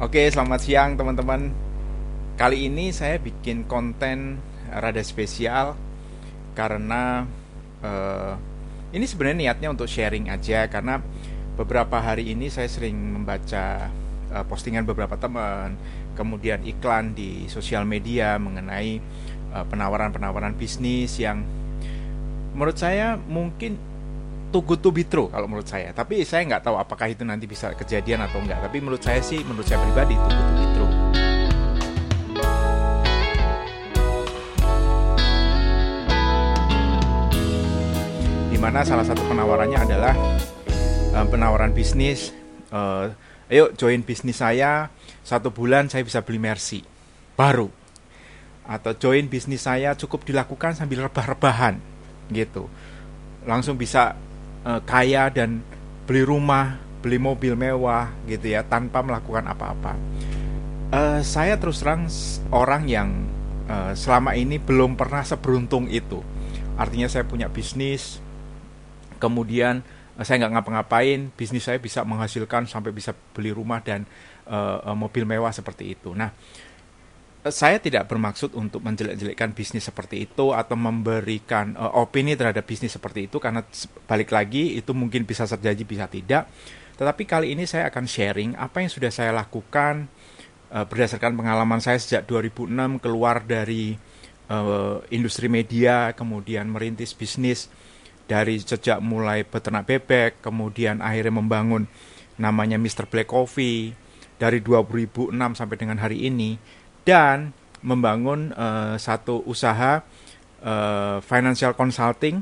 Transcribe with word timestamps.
Oke, 0.00 0.24
selamat 0.32 0.64
siang 0.64 0.96
teman-teman. 0.96 1.52
Kali 2.40 2.72
ini 2.72 2.88
saya 2.88 3.20
bikin 3.20 3.68
konten 3.68 4.40
rada 4.72 5.04
spesial 5.04 5.76
karena 6.56 7.28
uh, 7.84 8.32
ini 8.96 9.04
sebenarnya 9.04 9.36
niatnya 9.44 9.68
untuk 9.68 9.92
sharing 9.92 10.32
aja 10.32 10.72
karena 10.72 11.04
beberapa 11.52 12.00
hari 12.00 12.32
ini 12.32 12.48
saya 12.48 12.64
sering 12.72 12.96
membaca 12.96 13.92
uh, 14.32 14.40
postingan 14.48 14.88
beberapa 14.88 15.20
teman, 15.20 15.76
kemudian 16.16 16.64
iklan 16.64 17.12
di 17.12 17.44
sosial 17.52 17.84
media 17.84 18.40
mengenai 18.40 19.04
uh, 19.52 19.68
penawaran-penawaran 19.68 20.56
bisnis 20.56 21.20
yang 21.20 21.44
menurut 22.56 22.80
saya 22.80 23.20
mungkin 23.20 23.76
too 24.50 24.66
good 24.66 24.82
to 24.82 24.90
be 24.90 25.06
true 25.06 25.30
kalau 25.30 25.46
menurut 25.46 25.70
saya. 25.70 25.94
Tapi 25.94 26.26
saya 26.26 26.42
nggak 26.44 26.66
tahu 26.66 26.76
apakah 26.76 27.06
itu 27.06 27.22
nanti 27.22 27.46
bisa 27.46 27.70
kejadian 27.78 28.26
atau 28.26 28.42
enggak. 28.42 28.58
Tapi 28.58 28.82
menurut 28.82 29.00
saya 29.00 29.22
sih, 29.22 29.40
menurut 29.46 29.64
saya 29.64 29.78
pribadi 29.78 30.18
too 30.18 30.30
good 30.34 30.46
to 30.46 30.54
be 30.58 30.66
true. 30.74 30.92
Di 38.50 38.58
mana 38.58 38.82
salah 38.82 39.06
satu 39.06 39.22
penawarannya 39.30 39.78
adalah 39.78 40.14
uh, 41.14 41.26
penawaran 41.30 41.70
bisnis. 41.70 42.34
Uh, 42.70 43.10
ayo 43.50 43.74
join 43.74 44.06
bisnis 44.06 44.38
saya 44.38 44.94
satu 45.26 45.50
bulan 45.50 45.90
saya 45.90 46.06
bisa 46.06 46.22
beli 46.22 46.38
Mercy 46.38 46.86
baru 47.34 47.66
atau 48.62 48.94
join 48.94 49.26
bisnis 49.26 49.66
saya 49.66 49.98
cukup 49.98 50.22
dilakukan 50.22 50.78
sambil 50.78 51.10
rebah-rebahan 51.10 51.82
gitu 52.30 52.70
langsung 53.42 53.74
bisa 53.74 54.14
uh, 54.64 54.80
kaya 54.84 55.30
dan 55.32 55.64
beli 56.04 56.26
rumah, 56.26 56.80
beli 57.00 57.16
mobil 57.16 57.54
mewah 57.54 58.12
gitu 58.26 58.52
ya 58.52 58.66
tanpa 58.66 59.00
melakukan 59.00 59.46
apa-apa. 59.46 59.94
Uh, 60.90 61.22
saya 61.22 61.54
terus 61.54 61.78
terang 61.80 62.10
orang 62.50 62.82
yang 62.90 63.08
uh, 63.70 63.94
selama 63.94 64.34
ini 64.34 64.58
belum 64.58 64.98
pernah 64.98 65.22
seberuntung 65.22 65.86
itu. 65.86 66.18
Artinya 66.74 67.06
saya 67.06 67.28
punya 67.28 67.46
bisnis, 67.46 68.18
kemudian 69.20 69.84
saya 70.20 70.44
nggak 70.44 70.52
ngapa-ngapain, 70.60 71.32
bisnis 71.32 71.64
saya 71.64 71.80
bisa 71.80 72.04
menghasilkan 72.04 72.68
sampai 72.68 72.92
bisa 72.92 73.16
beli 73.32 73.52
rumah 73.52 73.80
dan 73.80 74.04
uh, 74.48 74.92
mobil 74.92 75.24
mewah 75.24 75.52
seperti 75.52 75.96
itu. 75.96 76.12
Nah, 76.12 76.32
saya 77.48 77.80
tidak 77.80 78.04
bermaksud 78.04 78.52
untuk 78.52 78.84
menjelek-jelekkan 78.84 79.56
bisnis 79.56 79.88
seperti 79.88 80.28
itu 80.28 80.52
atau 80.52 80.76
memberikan 80.76 81.72
uh, 81.72 81.96
opini 81.96 82.36
terhadap 82.36 82.68
bisnis 82.68 82.92
seperti 82.92 83.32
itu 83.32 83.40
karena 83.40 83.64
balik 84.04 84.28
lagi 84.28 84.76
itu 84.76 84.92
mungkin 84.92 85.24
bisa 85.24 85.48
terjadi 85.48 85.82
bisa 85.88 86.04
tidak. 86.04 86.52
Tetapi 87.00 87.22
kali 87.24 87.56
ini 87.56 87.64
saya 87.64 87.88
akan 87.88 88.04
sharing 88.04 88.60
apa 88.60 88.84
yang 88.84 88.92
sudah 88.92 89.08
saya 89.08 89.32
lakukan 89.32 90.04
uh, 90.68 90.84
berdasarkan 90.84 91.32
pengalaman 91.32 91.80
saya 91.80 91.96
sejak 91.96 92.28
2006 92.28 93.00
keluar 93.00 93.40
dari 93.40 93.96
uh, 94.52 95.00
industri 95.08 95.48
media, 95.48 96.12
kemudian 96.12 96.68
merintis 96.68 97.16
bisnis 97.16 97.72
dari 98.28 98.60
sejak 98.60 99.00
mulai 99.00 99.48
peternak 99.48 99.88
bebek, 99.88 100.44
kemudian 100.44 101.00
akhirnya 101.00 101.40
membangun 101.40 101.88
namanya 102.36 102.76
Mr. 102.76 103.08
Black 103.08 103.32
Coffee 103.32 103.96
dari 104.36 104.60
2006 104.60 105.32
sampai 105.56 105.76
dengan 105.80 106.00
hari 106.04 106.28
ini 106.28 106.79
dan 107.10 107.50
membangun 107.82 108.54
uh, 108.54 108.94
satu 108.94 109.42
usaha 109.42 110.06
uh, 110.62 111.18
financial 111.18 111.74
consulting 111.74 112.38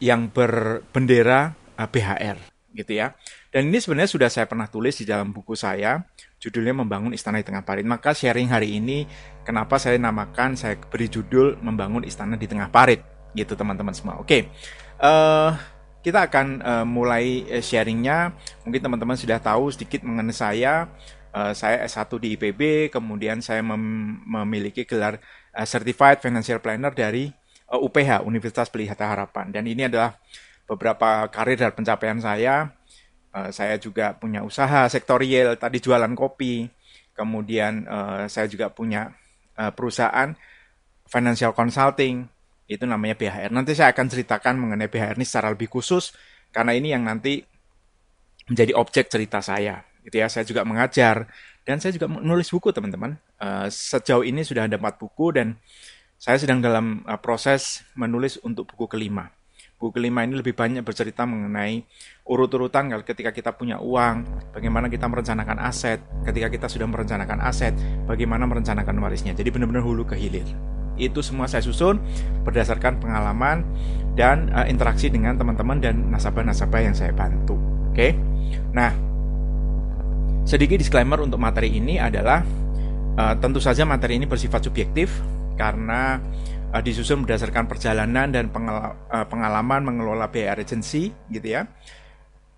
yang 0.00 0.32
berbendera 0.32 1.52
uh, 1.76 1.84
eh, 1.84 1.88
BHR 1.92 2.38
gitu 2.72 2.92
ya. 2.96 3.12
Dan 3.52 3.68
ini 3.68 3.78
sebenarnya 3.78 4.08
sudah 4.08 4.28
saya 4.32 4.48
pernah 4.48 4.66
tulis 4.66 4.96
di 4.98 5.04
dalam 5.04 5.30
buku 5.30 5.54
saya, 5.54 6.00
judulnya 6.40 6.74
Membangun 6.74 7.12
Istana 7.14 7.38
di 7.38 7.46
Tengah 7.46 7.62
Parit. 7.62 7.86
Maka 7.86 8.16
sharing 8.16 8.50
hari 8.50 8.80
ini 8.80 9.06
kenapa 9.46 9.76
saya 9.78 10.00
namakan 10.00 10.56
saya 10.56 10.74
beri 10.80 11.06
judul 11.06 11.60
Membangun 11.60 12.02
Istana 12.08 12.40
di 12.40 12.48
Tengah 12.48 12.72
Parit 12.72 13.04
gitu 13.36 13.52
teman-teman 13.54 13.92
semua. 13.92 14.16
Oke. 14.16 14.26
Okay. 14.26 14.42
Uh, 14.98 15.54
kita 16.02 16.26
akan 16.26 16.46
uh, 16.60 16.86
mulai 16.88 17.46
sharingnya. 17.62 18.34
Mungkin 18.66 18.80
teman-teman 18.80 19.16
sudah 19.16 19.38
tahu 19.38 19.70
sedikit 19.70 20.02
mengenai 20.02 20.34
saya. 20.34 20.90
Uh, 21.34 21.50
saya 21.50 21.82
S1 21.90 22.14
di 22.22 22.38
IPB, 22.38 22.94
kemudian 22.94 23.42
saya 23.42 23.58
mem 23.58 24.22
memiliki 24.22 24.86
gelar 24.86 25.18
uh, 25.50 25.66
Certified 25.66 26.22
Financial 26.22 26.62
Planner 26.62 26.94
dari 26.94 27.26
uh, 27.26 27.74
eh, 27.74 27.80
UPH, 27.82 28.22
Universitas 28.22 28.70
Pelihata 28.70 29.10
Harapan. 29.10 29.50
Dan 29.50 29.66
ini 29.66 29.90
adalah 29.90 30.14
beberapa 30.62 31.26
karir 31.34 31.58
dan 31.58 31.74
pencapaian 31.74 32.22
saya. 32.22 32.70
Uh, 33.34 33.50
saya 33.50 33.74
juga 33.82 34.14
punya 34.14 34.46
usaha 34.46 34.86
sektorial, 34.86 35.58
tadi 35.58 35.82
jualan 35.82 36.14
kopi. 36.14 36.70
Kemudian 37.18 37.82
uh, 37.90 38.30
saya 38.30 38.46
juga 38.46 38.70
punya 38.70 39.10
uh, 39.58 39.74
perusahaan 39.74 40.38
financial 41.10 41.50
consulting, 41.50 42.30
itu 42.70 42.86
namanya 42.86 43.18
BHR. 43.18 43.50
Nanti 43.50 43.74
saya 43.74 43.90
akan 43.90 44.06
ceritakan 44.06 44.54
mengenai 44.54 44.86
BHR 44.86 45.18
ini 45.18 45.26
secara 45.26 45.50
lebih 45.50 45.66
khusus, 45.66 46.14
karena 46.54 46.78
ini 46.78 46.94
yang 46.94 47.02
nanti 47.02 47.42
menjadi 48.46 48.70
objek 48.78 49.10
cerita 49.10 49.42
saya 49.42 49.93
gitu 50.04 50.20
ya. 50.20 50.28
Saya 50.28 50.44
juga 50.44 50.62
mengajar 50.62 51.26
dan 51.64 51.80
saya 51.80 51.96
juga 51.96 52.06
menulis 52.06 52.52
buku 52.52 52.70
teman-teman. 52.70 53.16
Uh, 53.40 53.66
sejauh 53.72 54.22
ini 54.22 54.44
sudah 54.44 54.68
ada 54.68 54.76
empat 54.76 55.00
buku 55.00 55.32
dan 55.32 55.56
saya 56.20 56.36
sedang 56.36 56.60
dalam 56.60 57.02
uh, 57.08 57.18
proses 57.20 57.82
menulis 57.96 58.36
untuk 58.44 58.68
buku 58.68 58.86
kelima. 58.88 59.32
Buku 59.80 60.00
kelima 60.00 60.22
ini 60.22 60.38
lebih 60.38 60.54
banyak 60.54 60.86
bercerita 60.86 61.26
mengenai 61.26 61.82
urut-urutan 62.24 62.88
ketika 63.02 63.34
kita 63.34 63.52
punya 63.52 63.82
uang, 63.82 64.48
bagaimana 64.54 64.86
kita 64.88 65.10
merencanakan 65.10 65.60
aset, 65.60 66.00
ketika 66.24 66.48
kita 66.48 66.66
sudah 66.70 66.88
merencanakan 66.88 67.42
aset, 67.42 67.74
bagaimana 68.06 68.46
merencanakan 68.46 68.96
warisnya. 69.02 69.34
Jadi 69.34 69.50
benar-benar 69.50 69.82
hulu 69.82 70.06
ke 70.08 70.16
hilir. 70.16 70.46
Itu 70.94 71.26
semua 71.26 71.50
saya 71.50 71.60
susun 71.60 71.98
berdasarkan 72.46 73.02
pengalaman 73.02 73.66
dan 74.14 74.48
uh, 74.54 74.64
interaksi 74.64 75.10
dengan 75.10 75.34
teman-teman 75.34 75.82
dan 75.82 76.08
nasabah-nasabah 76.08 76.80
yang 76.80 76.94
saya 76.94 77.10
bantu. 77.10 77.58
Oke. 77.90 77.92
Okay? 77.92 78.10
Nah, 78.70 78.94
Sedikit 80.44 80.76
disclaimer 80.76 81.16
untuk 81.24 81.40
materi 81.40 81.72
ini 81.72 81.96
adalah 81.96 82.44
uh, 83.16 83.34
tentu 83.40 83.64
saja 83.64 83.88
materi 83.88 84.20
ini 84.20 84.28
bersifat 84.28 84.68
subjektif 84.68 85.08
karena 85.56 86.20
uh, 86.68 86.84
disusun 86.84 87.24
berdasarkan 87.24 87.64
perjalanan 87.64 88.28
dan 88.28 88.52
pengal 88.52 88.92
uh, 89.08 89.24
pengalaman 89.24 89.80
mengelola 89.88 90.28
BR 90.28 90.60
agency 90.60 91.16
gitu 91.32 91.48
ya. 91.48 91.64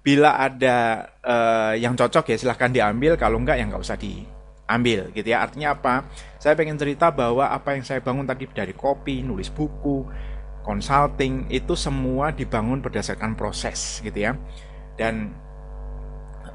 Bila 0.02 0.34
ada 0.34 1.08
uh, 1.22 1.78
yang 1.78 1.94
cocok 1.94 2.34
ya 2.34 2.36
silahkan 2.38 2.74
diambil, 2.74 3.14
kalau 3.14 3.38
enggak 3.38 3.62
ya 3.62 3.70
nggak 3.70 3.82
usah 3.82 3.94
diambil 3.94 5.14
gitu 5.14 5.28
ya. 5.30 5.46
Artinya 5.46 5.78
apa? 5.78 6.10
Saya 6.42 6.58
pengen 6.58 6.74
cerita 6.74 7.14
bahwa 7.14 7.46
apa 7.46 7.78
yang 7.78 7.86
saya 7.86 8.02
bangun 8.02 8.26
tadi 8.26 8.50
dari 8.50 8.74
kopi, 8.74 9.22
nulis 9.22 9.46
buku, 9.54 10.02
consulting 10.66 11.46
itu 11.54 11.78
semua 11.78 12.34
dibangun 12.34 12.82
berdasarkan 12.82 13.38
proses 13.38 14.02
gitu 14.02 14.26
ya. 14.26 14.34
Dan 14.98 15.30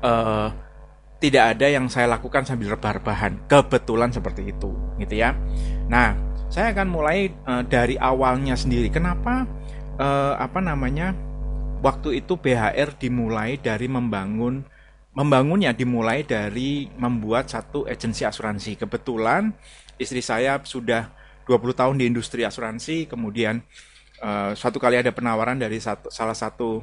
uh, 0.03 0.70
tidak 1.21 1.55
ada 1.55 1.69
yang 1.69 1.85
saya 1.85 2.09
lakukan 2.09 2.43
sambil 2.49 2.73
rebah-rebahan. 2.73 3.45
Kebetulan 3.45 4.09
seperti 4.09 4.49
itu, 4.49 4.73
gitu 4.97 5.13
ya. 5.13 5.37
Nah, 5.85 6.17
saya 6.49 6.73
akan 6.73 6.87
mulai 6.89 7.29
uh, 7.45 7.61
dari 7.61 7.93
awalnya 7.95 8.57
sendiri. 8.57 8.89
Kenapa 8.89 9.45
uh, 10.01 10.33
apa 10.35 10.59
namanya? 10.59 11.13
Waktu 11.81 12.21
itu 12.21 12.37
BHR 12.37 12.97
dimulai 12.97 13.57
dari 13.57 13.89
membangun 13.89 14.61
membangunnya 15.17 15.73
dimulai 15.73 16.21
dari 16.23 16.85
membuat 16.97 17.49
satu 17.49 17.89
agensi 17.89 18.21
asuransi. 18.25 18.77
Kebetulan 18.77 19.49
istri 19.97 20.21
saya 20.21 20.61
sudah 20.61 21.09
20 21.49 21.73
tahun 21.73 21.95
di 21.97 22.05
industri 22.05 22.45
asuransi, 22.45 23.09
kemudian 23.09 23.65
uh, 24.21 24.53
suatu 24.53 24.77
kali 24.77 25.01
ada 25.01 25.09
penawaran 25.09 25.57
dari 25.57 25.81
satu, 25.81 26.09
salah 26.13 26.37
satu 26.37 26.81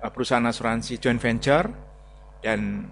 perusahaan 0.00 0.44
asuransi 0.44 0.98
joint 0.98 1.20
venture 1.20 1.70
dan 2.42 2.90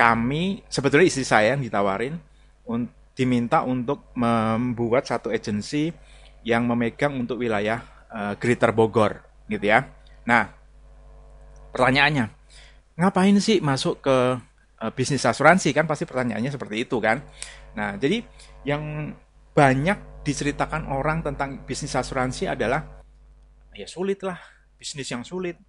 kami 0.00 0.64
sebetulnya 0.72 1.12
istri 1.12 1.28
saya 1.28 1.52
yang 1.52 1.60
ditawarin 1.60 2.16
un, 2.64 2.88
diminta 3.12 3.60
untuk 3.60 4.08
membuat 4.16 5.04
satu 5.04 5.28
agensi 5.28 5.92
yang 6.40 6.64
memegang 6.64 7.12
untuk 7.20 7.44
wilayah 7.44 7.84
uh, 8.08 8.32
Greater 8.40 8.72
Bogor 8.72 9.20
gitu 9.44 9.68
ya. 9.68 9.84
Nah, 10.24 10.48
pertanyaannya, 11.76 12.32
ngapain 12.96 13.36
sih 13.44 13.60
masuk 13.60 14.00
ke 14.00 14.16
uh, 14.80 14.92
bisnis 14.96 15.28
asuransi 15.28 15.76
kan 15.76 15.84
pasti 15.84 16.08
pertanyaannya 16.08 16.48
seperti 16.48 16.88
itu 16.88 16.96
kan. 16.96 17.20
Nah, 17.76 18.00
jadi 18.00 18.24
yang 18.64 19.12
banyak 19.52 20.24
diceritakan 20.24 20.88
orang 20.88 21.20
tentang 21.20 21.60
bisnis 21.68 21.92
asuransi 21.92 22.48
adalah 22.48 23.04
ya 23.76 23.84
sulit 23.84 24.24
lah, 24.24 24.40
bisnis 24.80 25.12
yang 25.12 25.28
sulit, 25.28 25.60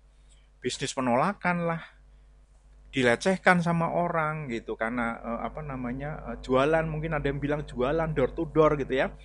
bisnis 0.64 0.96
penolakan 0.96 1.68
lah, 1.68 1.84
dilecehkan 2.92 3.64
sama 3.64 3.88
orang 3.88 4.52
gitu 4.52 4.76
karena 4.76 5.16
uh, 5.24 5.40
apa 5.48 5.64
namanya 5.64 6.20
uh, 6.28 6.38
jualan 6.44 6.84
mungkin 6.84 7.16
ada 7.16 7.32
yang 7.32 7.40
bilang 7.40 7.64
jualan 7.64 8.12
door 8.12 8.36
to 8.36 8.44
door 8.52 8.76
gitu 8.76 9.00
ya. 9.00 9.16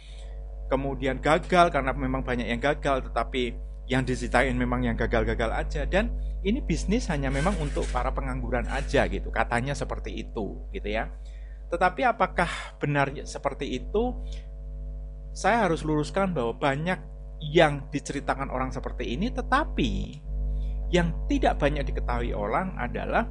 Kemudian 0.67 1.23
gagal 1.23 1.71
karena 1.71 1.95
memang 1.95 2.27
banyak 2.27 2.47
yang 2.47 2.63
gagal 2.63 3.11
tetapi 3.11 3.55
yang 3.87 4.03
diceritain 4.03 4.55
memang 4.55 4.83
yang 4.83 4.99
gagal-gagal 4.99 5.51
aja. 5.51 5.83
Dan 5.87 6.15
ini 6.47 6.63
bisnis 6.63 7.11
hanya 7.11 7.31
memang 7.31 7.55
untuk 7.59 7.87
para 7.91 8.15
pengangguran 8.15 8.67
aja 8.71 9.07
gitu 9.11 9.31
katanya 9.35 9.75
seperti 9.75 10.27
itu 10.27 10.63
gitu 10.71 10.87
ya. 10.87 11.11
Tetapi 11.67 12.07
apakah 12.07 12.79
benar 12.79 13.11
seperti 13.27 13.83
itu? 13.83 14.15
Saya 15.37 15.69
harus 15.69 15.85
luruskan 15.85 16.33
bahwa 16.33 16.57
banyak 16.57 16.97
yang 17.43 17.85
diceritakan 17.93 18.49
orang 18.49 18.73
seperti 18.73 19.13
ini 19.13 19.29
tetapi 19.29 20.23
yang 20.89 21.13
tidak 21.27 21.59
banyak 21.59 21.85
diketahui 21.85 22.33
orang 22.33 22.73
adalah 22.79 23.27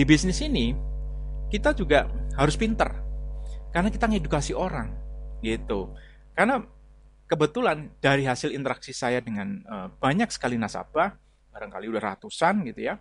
di 0.00 0.08
bisnis 0.08 0.40
ini 0.40 0.72
kita 1.52 1.76
juga 1.76 2.08
harus 2.40 2.56
pinter 2.56 2.88
karena 3.68 3.92
kita 3.92 4.08
ngedukasi 4.08 4.56
orang 4.56 4.88
gitu 5.44 5.92
karena 6.32 6.64
kebetulan 7.28 7.92
dari 8.00 8.24
hasil 8.24 8.50
interaksi 8.50 8.96
saya 8.96 9.20
dengan 9.22 9.62
uh, 9.68 9.86
banyak 10.02 10.32
sekali 10.34 10.58
nasabah, 10.58 11.14
barangkali 11.54 11.86
udah 11.86 12.02
ratusan 12.16 12.66
gitu 12.66 12.90
ya, 12.90 12.98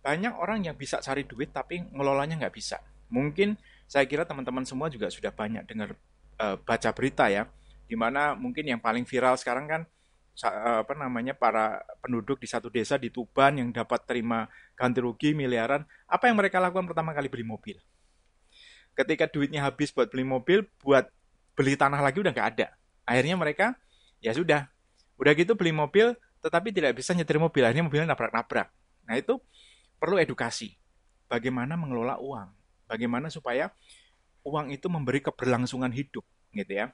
banyak 0.00 0.32
orang 0.32 0.64
yang 0.64 0.72
bisa 0.72 1.04
cari 1.04 1.28
duit 1.28 1.52
tapi 1.52 1.84
ngelolanya 1.92 2.40
nggak 2.40 2.54
bisa. 2.56 2.80
Mungkin 3.12 3.60
saya 3.84 4.08
kira 4.08 4.24
teman-teman 4.24 4.64
semua 4.64 4.88
juga 4.88 5.12
sudah 5.12 5.28
banyak 5.36 5.68
dengar 5.68 5.92
uh, 6.40 6.56
baca 6.56 6.90
berita 6.96 7.28
ya, 7.28 7.44
di 7.84 7.92
mana 7.92 8.32
mungkin 8.32 8.64
yang 8.64 8.80
paling 8.80 9.04
viral 9.04 9.36
sekarang 9.36 9.68
kan 9.68 9.82
uh, 10.48 10.80
apa 10.80 10.96
namanya 10.96 11.36
para 11.36 11.84
penduduk 12.00 12.40
di 12.40 12.48
satu 12.48 12.72
desa 12.72 12.96
di 12.96 13.12
Tuban 13.12 13.60
yang 13.60 13.68
dapat 13.68 14.00
terima 14.08 14.48
ganti 14.74 14.98
rugi 15.02 15.32
miliaran, 15.34 15.86
apa 16.06 16.30
yang 16.30 16.36
mereka 16.38 16.58
lakukan 16.58 16.90
pertama 16.90 17.14
kali? 17.14 17.30
Beli 17.30 17.46
mobil. 17.46 17.76
Ketika 18.94 19.26
duitnya 19.26 19.66
habis 19.66 19.90
buat 19.90 20.10
beli 20.10 20.22
mobil, 20.22 20.66
buat 20.82 21.10
beli 21.58 21.74
tanah 21.74 21.98
lagi 21.98 22.22
udah 22.22 22.30
nggak 22.30 22.48
ada. 22.58 22.74
Akhirnya 23.06 23.34
mereka 23.34 23.74
ya 24.22 24.34
sudah. 24.34 24.70
Udah 25.18 25.32
gitu 25.34 25.54
beli 25.54 25.74
mobil 25.74 26.14
tetapi 26.42 26.70
tidak 26.70 26.98
bisa 26.98 27.14
nyetir 27.14 27.38
mobil. 27.38 27.62
Akhirnya 27.66 27.86
mobilnya 27.86 28.14
nabrak-nabrak. 28.14 28.70
Nah 29.06 29.14
itu 29.18 29.38
perlu 29.98 30.18
edukasi. 30.18 30.78
Bagaimana 31.26 31.74
mengelola 31.74 32.20
uang. 32.22 32.50
Bagaimana 32.86 33.32
supaya 33.32 33.72
uang 34.44 34.70
itu 34.70 34.86
memberi 34.92 35.24
keberlangsungan 35.24 35.90
hidup 35.90 36.22
gitu 36.54 36.72
ya 36.76 36.92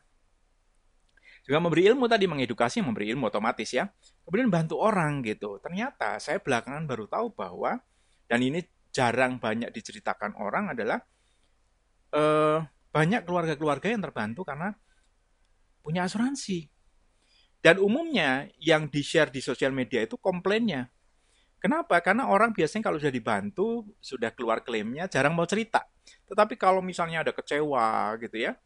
juga 1.50 1.58
memberi 1.58 1.91
ilmu 1.91 2.06
tadi 2.06 2.31
mengedukasi 2.31 2.79
memberi 2.79 3.11
ilmu 3.11 3.26
otomatis 3.26 3.75
ya 3.75 3.91
kemudian 4.23 4.47
bantu 4.47 4.79
orang 4.79 5.26
gitu 5.26 5.58
ternyata 5.58 6.23
saya 6.23 6.38
belakangan 6.38 6.87
baru 6.87 7.11
tahu 7.11 7.35
bahwa 7.35 7.82
dan 8.31 8.38
ini 8.38 8.62
jarang 8.94 9.43
banyak 9.43 9.75
diceritakan 9.75 10.38
orang 10.38 10.79
adalah 10.79 11.02
eh, 12.14 12.58
banyak 12.91 13.23
keluarga-keluarga 13.26 13.91
yang 13.91 14.02
terbantu 14.02 14.43
karena 14.43 14.75
punya 15.81 16.06
asuransi. 16.06 16.69
Dan 17.61 17.76
umumnya 17.76 18.49
yang 18.56 18.88
di-share 18.88 19.29
di 19.29 19.44
sosial 19.44 19.70
media 19.70 20.00
itu 20.00 20.17
komplainnya. 20.17 20.88
Kenapa? 21.61 22.00
Karena 22.00 22.32
orang 22.32 22.56
biasanya 22.56 22.88
kalau 22.88 22.97
sudah 22.97 23.12
dibantu, 23.12 23.85
sudah 24.00 24.32
keluar 24.32 24.64
klaimnya, 24.64 25.12
jarang 25.12 25.37
mau 25.37 25.44
cerita. 25.44 25.85
Tetapi 26.25 26.56
kalau 26.56 26.81
misalnya 26.81 27.20
ada 27.20 27.37
kecewa 27.37 28.17
gitu 28.17 28.49
ya, 28.49 28.56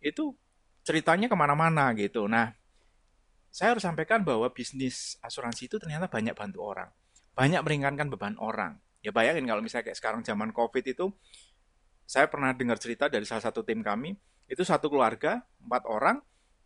itu 0.00 0.32
ceritanya 0.82 1.30
ke 1.30 1.36
mana-mana 1.38 1.90
gitu. 1.94 2.26
Nah, 2.26 2.50
saya 3.52 3.76
harus 3.76 3.84
sampaikan 3.84 4.22
bahwa 4.22 4.48
bisnis 4.50 5.18
asuransi 5.22 5.68
itu 5.70 5.76
ternyata 5.78 6.08
banyak 6.08 6.34
bantu 6.34 6.64
orang. 6.64 6.88
Banyak 7.32 7.60
meringankan 7.64 8.08
beban 8.12 8.36
orang. 8.38 8.78
Ya 9.02 9.10
bayangin 9.10 9.48
kalau 9.48 9.62
misalnya 9.64 9.90
kayak 9.90 9.98
sekarang 9.98 10.20
zaman 10.22 10.54
COVID 10.54 10.84
itu, 10.86 11.10
saya 12.06 12.28
pernah 12.28 12.54
dengar 12.54 12.78
cerita 12.78 13.10
dari 13.10 13.26
salah 13.26 13.42
satu 13.42 13.66
tim 13.66 13.82
kami, 13.82 14.14
itu 14.46 14.62
satu 14.62 14.86
keluarga, 14.92 15.42
empat 15.64 15.82
orang, 15.90 16.16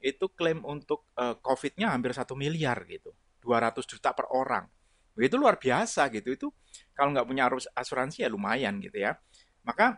itu 0.04 0.28
klaim 0.36 0.60
untuk 0.66 1.08
uh, 1.16 1.38
COVID-nya 1.40 1.90
hampir 1.90 2.12
satu 2.12 2.36
miliar 2.36 2.82
gitu, 2.84 3.14
200 3.40 3.82
juta 3.88 4.12
per 4.12 4.28
orang. 4.30 4.68
Itu 5.16 5.40
luar 5.40 5.56
biasa 5.56 6.12
gitu. 6.12 6.28
Itu 6.28 6.46
kalau 6.92 7.16
nggak 7.16 7.26
punya 7.26 7.48
asuransi 7.72 8.22
ya 8.22 8.28
lumayan 8.28 8.76
gitu 8.84 9.00
ya. 9.00 9.16
Maka 9.64 9.96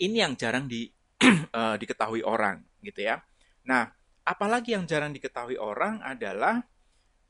ini 0.00 0.24
yang 0.24 0.32
jarang 0.34 0.64
di, 0.64 0.88
uh, 1.22 1.76
diketahui 1.80 2.24
orang 2.24 2.64
gitu 2.80 3.04
ya. 3.04 3.20
Nah, 3.66 3.92
apalagi 4.24 4.76
yang 4.76 4.88
jarang 4.88 5.12
diketahui 5.12 5.60
orang 5.60 6.00
adalah 6.00 6.64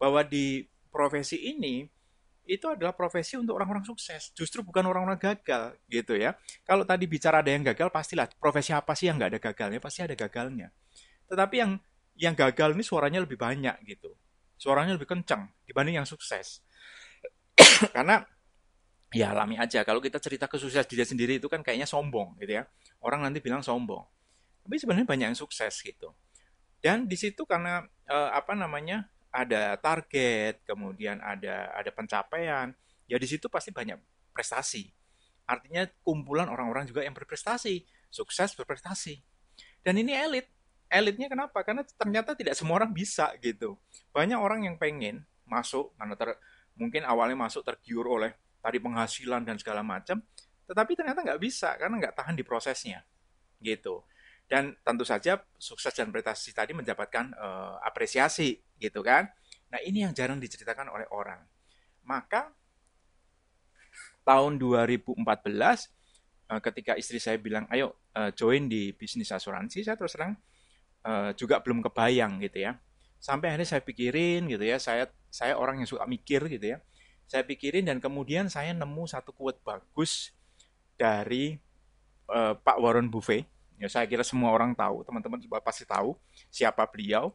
bahwa 0.01 0.25
di 0.25 0.65
profesi 0.91 1.39
ini 1.53 1.87
itu 2.51 2.67
adalah 2.67 2.91
profesi 2.91 3.39
untuk 3.39 3.55
orang-orang 3.55 3.87
sukses, 3.87 4.35
justru 4.35 4.67
bukan 4.67 4.83
orang-orang 4.83 5.21
gagal 5.21 5.79
gitu 5.87 6.19
ya. 6.19 6.35
Kalau 6.67 6.83
tadi 6.83 7.07
bicara 7.07 7.47
ada 7.47 7.51
yang 7.55 7.63
gagal, 7.63 7.95
pastilah 7.95 8.27
profesi 8.43 8.75
apa 8.75 8.91
sih 8.99 9.07
yang 9.07 9.23
nggak 9.23 9.39
ada 9.39 9.41
gagalnya? 9.41 9.79
Pasti 9.79 10.03
ada 10.03 10.19
gagalnya. 10.19 10.75
Tetapi 11.31 11.55
yang 11.55 11.79
yang 12.19 12.35
gagal 12.35 12.75
ini 12.75 12.83
suaranya 12.83 13.23
lebih 13.23 13.39
banyak 13.39 13.79
gitu. 13.87 14.11
Suaranya 14.59 14.99
lebih 14.99 15.07
kencang 15.07 15.47
dibanding 15.63 16.03
yang 16.03 16.09
sukses. 16.09 16.61
Karena 17.95 18.27
ya 19.11 19.35
alami 19.35 19.59
aja. 19.59 19.83
Kalau 19.83 19.99
kita 19.99 20.23
cerita 20.23 20.47
kesuksesan 20.47 20.87
diri 20.87 21.05
sendiri 21.07 21.33
itu 21.43 21.51
kan 21.51 21.61
kayaknya 21.67 21.87
sombong 21.87 22.39
gitu 22.39 22.62
ya. 22.62 22.65
Orang 23.03 23.27
nanti 23.27 23.43
bilang 23.43 23.62
sombong. 23.62 24.07
Tapi 24.62 24.75
sebenarnya 24.79 25.07
banyak 25.07 25.27
yang 25.35 25.39
sukses 25.39 25.83
gitu. 25.83 26.15
Dan 26.81 27.11
di 27.11 27.19
situ 27.19 27.45
karena 27.45 27.85
eh, 28.09 28.31
apa 28.33 28.55
namanya 28.55 29.11
ada 29.31 29.79
target, 29.79 30.62
kemudian 30.67 31.23
ada 31.23 31.71
ada 31.75 31.91
pencapaian, 31.95 32.75
ya 33.07 33.17
di 33.19 33.29
situ 33.29 33.47
pasti 33.47 33.71
banyak 33.71 33.99
prestasi. 34.35 34.91
Artinya 35.47 35.87
kumpulan 36.07 36.47
orang-orang 36.47 36.87
juga 36.87 37.03
yang 37.03 37.15
berprestasi, 37.15 37.83
sukses 38.11 38.55
berprestasi. 38.55 39.19
Dan 39.83 39.99
ini 39.99 40.15
elit, 40.15 40.47
elitnya 40.87 41.27
kenapa? 41.27 41.62
Karena 41.67 41.83
ternyata 41.83 42.39
tidak 42.39 42.55
semua 42.55 42.83
orang 42.83 42.95
bisa 42.95 43.35
gitu. 43.43 43.75
Banyak 44.15 44.39
orang 44.39 44.67
yang 44.67 44.77
pengen 44.79 45.27
masuk 45.47 45.91
karena 45.99 46.15
ter, 46.15 46.39
mungkin 46.79 47.03
awalnya 47.03 47.35
masuk 47.35 47.67
tergiur 47.67 48.07
oleh 48.07 48.35
tadi 48.61 48.79
penghasilan 48.79 49.43
dan 49.43 49.57
segala 49.57 49.81
macam, 49.81 50.21
tetapi 50.69 50.93
ternyata 50.95 51.25
nggak 51.25 51.41
bisa 51.41 51.75
karena 51.75 51.99
nggak 51.99 52.15
tahan 52.15 52.37
di 52.37 52.45
prosesnya 52.47 53.03
gitu. 53.59 54.05
Dan 54.51 54.75
tentu 54.83 55.07
saja 55.07 55.39
sukses 55.59 55.95
dan 55.95 56.11
prestasi 56.11 56.51
tadi 56.51 56.75
mendapatkan 56.75 57.35
uh, 57.39 57.79
apresiasi 57.87 58.59
gitu 58.79 59.03
kan. 59.03 59.31
Nah 59.71 59.79
ini 59.83 60.03
yang 60.03 60.11
jarang 60.11 60.43
diceritakan 60.43 60.91
oleh 60.91 61.07
orang. 61.15 61.39
Maka 62.03 62.51
tahun 64.27 64.59
2014 64.59 65.23
eh, 65.23 66.61
ketika 66.61 66.93
istri 66.99 67.23
saya 67.23 67.39
bilang 67.39 67.67
ayo 67.71 68.11
uh, 68.19 68.35
join 68.35 68.67
di 68.67 68.91
bisnis 68.91 69.31
asuransi, 69.31 69.87
saya 69.87 69.95
terus 69.95 70.19
terang 70.19 70.35
uh, 71.07 71.31
juga 71.39 71.62
belum 71.62 71.79
kebayang 71.87 72.43
gitu 72.43 72.67
ya. 72.67 72.75
Sampai 73.23 73.53
akhirnya 73.53 73.79
saya 73.79 73.83
pikirin 73.85 74.51
gitu 74.51 74.65
ya, 74.65 74.83
saya 74.83 75.07
saya 75.31 75.55
orang 75.55 75.85
yang 75.85 75.89
suka 75.89 76.05
mikir 76.11 76.43
gitu 76.51 76.75
ya. 76.75 76.79
Saya 77.31 77.47
pikirin 77.47 77.87
dan 77.87 78.03
kemudian 78.03 78.50
saya 78.50 78.75
nemu 78.75 79.06
satu 79.06 79.31
quote 79.31 79.62
bagus 79.62 80.35
dari 80.99 81.62
uh, 82.26 82.59
Pak 82.59 82.83
Warren 82.83 83.07
Buffett. 83.07 83.47
Ya 83.78 83.87
saya 83.87 84.02
kira 84.11 84.26
semua 84.26 84.50
orang 84.50 84.75
tahu, 84.75 85.07
teman-teman 85.07 85.38
juga 85.38 85.62
pasti 85.62 85.87
tahu 85.87 86.19
siapa 86.50 86.83
beliau. 86.90 87.31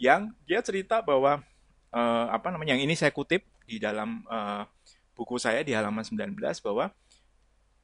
Yang 0.00 0.32
dia 0.48 0.64
cerita 0.64 1.04
bahwa 1.04 1.44
uh, 1.92 2.26
apa 2.32 2.48
namanya 2.48 2.72
yang 2.72 2.88
ini 2.88 2.96
saya 2.96 3.12
kutip 3.12 3.44
di 3.68 3.76
dalam 3.76 4.24
uh, 4.32 4.64
buku 5.12 5.36
saya 5.36 5.60
di 5.60 5.76
halaman 5.76 6.02
19 6.02 6.40
bahwa 6.64 6.88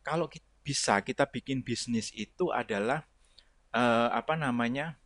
kalau 0.01 0.33
kita 0.33 0.49
bisa 0.65 0.97
kita 1.05 1.29
bikin 1.29 1.61
bisnis 1.61 2.09
itu 2.17 2.49
adalah 2.57 3.05
uh, 3.77 4.09
apa 4.17 4.33
namanya 4.33 4.97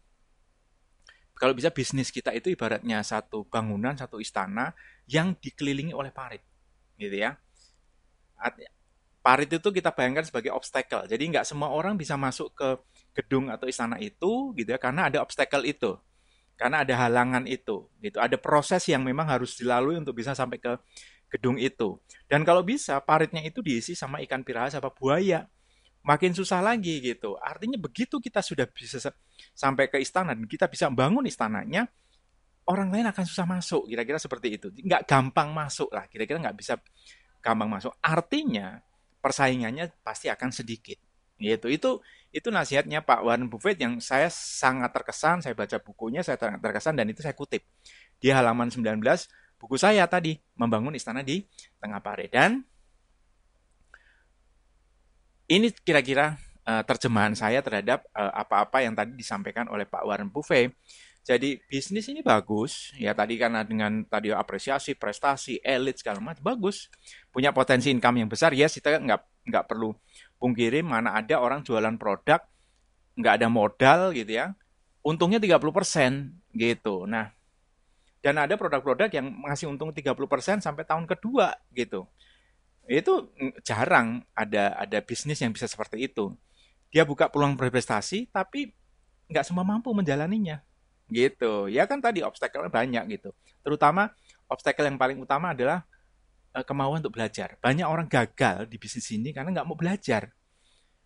kalau 1.44 1.52
bisa 1.52 1.68
bisnis 1.68 2.08
kita 2.08 2.32
itu 2.32 2.48
ibaratnya 2.56 3.04
satu 3.04 3.44
bangunan, 3.44 3.92
satu 3.92 4.16
istana 4.16 4.72
yang 5.04 5.36
dikelilingi 5.36 5.92
oleh 5.92 6.08
parit, 6.08 6.40
gitu 6.96 7.20
ya. 7.20 7.36
Parit 9.20 9.52
itu 9.52 9.68
kita 9.68 9.92
bayangkan 9.92 10.24
sebagai 10.24 10.56
obstacle. 10.56 11.04
Jadi 11.04 11.36
nggak 11.36 11.44
semua 11.44 11.68
orang 11.68 12.00
bisa 12.00 12.16
masuk 12.16 12.56
ke 12.56 12.80
gedung 13.12 13.52
atau 13.52 13.68
istana 13.68 14.00
itu, 14.00 14.56
gitu 14.56 14.72
ya, 14.72 14.80
karena 14.80 15.12
ada 15.12 15.20
obstacle 15.20 15.68
itu, 15.68 16.00
karena 16.56 16.80
ada 16.80 16.96
halangan 16.96 17.44
itu, 17.44 17.92
gitu. 18.00 18.16
Ada 18.16 18.40
proses 18.40 18.80
yang 18.88 19.04
memang 19.04 19.28
harus 19.28 19.52
dilalui 19.60 20.00
untuk 20.00 20.16
bisa 20.16 20.32
sampai 20.32 20.56
ke 20.56 20.80
gedung 21.28 21.60
itu. 21.60 22.00
Dan 22.24 22.40
kalau 22.48 22.64
bisa 22.64 22.96
paritnya 23.04 23.44
itu 23.44 23.60
diisi 23.60 23.92
sama 23.92 24.24
ikan 24.24 24.40
piranha 24.40 24.80
sama 24.80 24.88
buaya 24.88 25.44
makin 26.04 26.36
susah 26.36 26.60
lagi 26.60 27.00
gitu. 27.00 27.34
Artinya 27.40 27.80
begitu 27.80 28.20
kita 28.20 28.44
sudah 28.44 28.68
bisa 28.68 29.00
sampai 29.56 29.88
ke 29.88 29.98
istana 29.98 30.36
dan 30.36 30.44
kita 30.44 30.68
bisa 30.68 30.92
bangun 30.92 31.24
istananya, 31.24 31.88
orang 32.68 32.92
lain 32.92 33.08
akan 33.08 33.24
susah 33.24 33.48
masuk. 33.48 33.88
Kira-kira 33.88 34.20
seperti 34.20 34.60
itu. 34.60 34.68
Nggak 34.70 35.08
gampang 35.08 35.50
masuk 35.50 35.88
lah. 35.90 36.04
Kira-kira 36.06 36.38
nggak 36.38 36.56
bisa 36.60 36.76
gampang 37.40 37.72
masuk. 37.72 37.96
Artinya 38.04 38.78
persaingannya 39.18 39.90
pasti 40.04 40.28
akan 40.28 40.52
sedikit. 40.52 41.00
Gitu. 41.40 41.66
Itu 41.72 42.04
itu 42.30 42.48
nasihatnya 42.52 43.02
Pak 43.02 43.24
Warren 43.24 43.48
Buffett 43.48 43.80
yang 43.80 43.98
saya 43.98 44.28
sangat 44.28 44.92
terkesan. 44.92 45.40
Saya 45.40 45.56
baca 45.56 45.80
bukunya, 45.80 46.20
saya 46.20 46.36
terkesan 46.38 46.94
dan 47.00 47.08
itu 47.08 47.24
saya 47.24 47.34
kutip 47.34 47.64
di 48.20 48.28
halaman 48.30 48.70
19 48.70 49.00
buku 49.64 49.80
saya 49.80 50.04
tadi 50.04 50.36
membangun 50.60 50.92
istana 50.92 51.24
di 51.24 51.40
tengah 51.80 52.04
parit 52.04 52.28
dan 52.28 52.60
ini 55.48 55.68
kira-kira 55.84 56.40
uh, 56.64 56.82
terjemahan 56.84 57.36
saya 57.36 57.60
terhadap 57.60 58.04
eh, 58.16 58.32
apa-apa 58.32 58.80
yang 58.80 58.96
tadi 58.96 59.12
disampaikan 59.12 59.68
oleh 59.68 59.84
Pak 59.84 60.04
Warren 60.04 60.32
Buffet. 60.32 60.72
Jadi 61.24 61.56
bisnis 61.72 62.04
ini 62.12 62.20
bagus, 62.20 62.92
ya 63.00 63.16
tadi 63.16 63.40
karena 63.40 63.64
dengan 63.64 64.04
tadi 64.04 64.28
apresiasi, 64.28 64.92
prestasi, 64.92 65.56
elit 65.64 65.96
segala 65.96 66.20
macam 66.20 66.44
bagus, 66.44 66.92
punya 67.32 67.48
potensi 67.48 67.88
income 67.88 68.20
yang 68.20 68.28
besar. 68.28 68.52
Ya 68.52 68.68
yes, 68.68 68.76
kita 68.76 69.00
nggak 69.00 69.48
nggak 69.48 69.64
perlu 69.64 69.96
pungkiri 70.36 70.84
mana 70.84 71.16
ada 71.16 71.40
orang 71.40 71.64
jualan 71.64 71.96
produk 71.96 72.44
nggak 73.16 73.34
ada 73.40 73.48
modal 73.48 74.00
gitu 74.12 74.36
ya, 74.36 74.52
untungnya 75.00 75.40
30% 75.40 76.52
gitu. 76.52 77.08
Nah, 77.08 77.32
dan 78.24 78.40
ada 78.40 78.56
produk-produk 78.56 79.08
yang 79.12 79.26
ngasih 79.44 79.68
untung 79.68 79.92
30% 79.92 80.64
sampai 80.64 80.84
tahun 80.84 81.04
kedua 81.04 81.56
gitu. 81.72 82.08
Itu 82.84 83.32
jarang 83.64 84.24
ada 84.36 84.76
ada 84.76 84.98
bisnis 85.00 85.40
yang 85.40 85.52
bisa 85.52 85.64
seperti 85.64 86.04
itu. 86.04 86.34
Dia 86.92 87.02
buka 87.02 87.32
peluang 87.32 87.56
berprestasi 87.56 88.28
tapi 88.30 88.70
nggak 89.28 89.44
semua 89.44 89.64
mampu 89.64 89.90
menjalaninya. 89.96 90.60
Gitu. 91.08 91.68
Ya 91.72 91.88
kan 91.88 92.00
tadi 92.00 92.20
obstacle 92.20 92.68
banyak 92.68 93.04
gitu. 93.18 93.32
Terutama 93.64 94.12
obstacle 94.48 94.84
yang 94.84 95.00
paling 95.00 95.16
utama 95.20 95.56
adalah 95.56 95.84
uh, 96.54 96.64
kemauan 96.64 97.00
untuk 97.00 97.16
belajar. 97.16 97.56
Banyak 97.60 97.84
orang 97.88 98.06
gagal 98.06 98.68
di 98.70 98.76
bisnis 98.76 99.08
ini 99.12 99.32
karena 99.32 99.50
nggak 99.60 99.66
mau 99.66 99.76
belajar. 99.76 100.30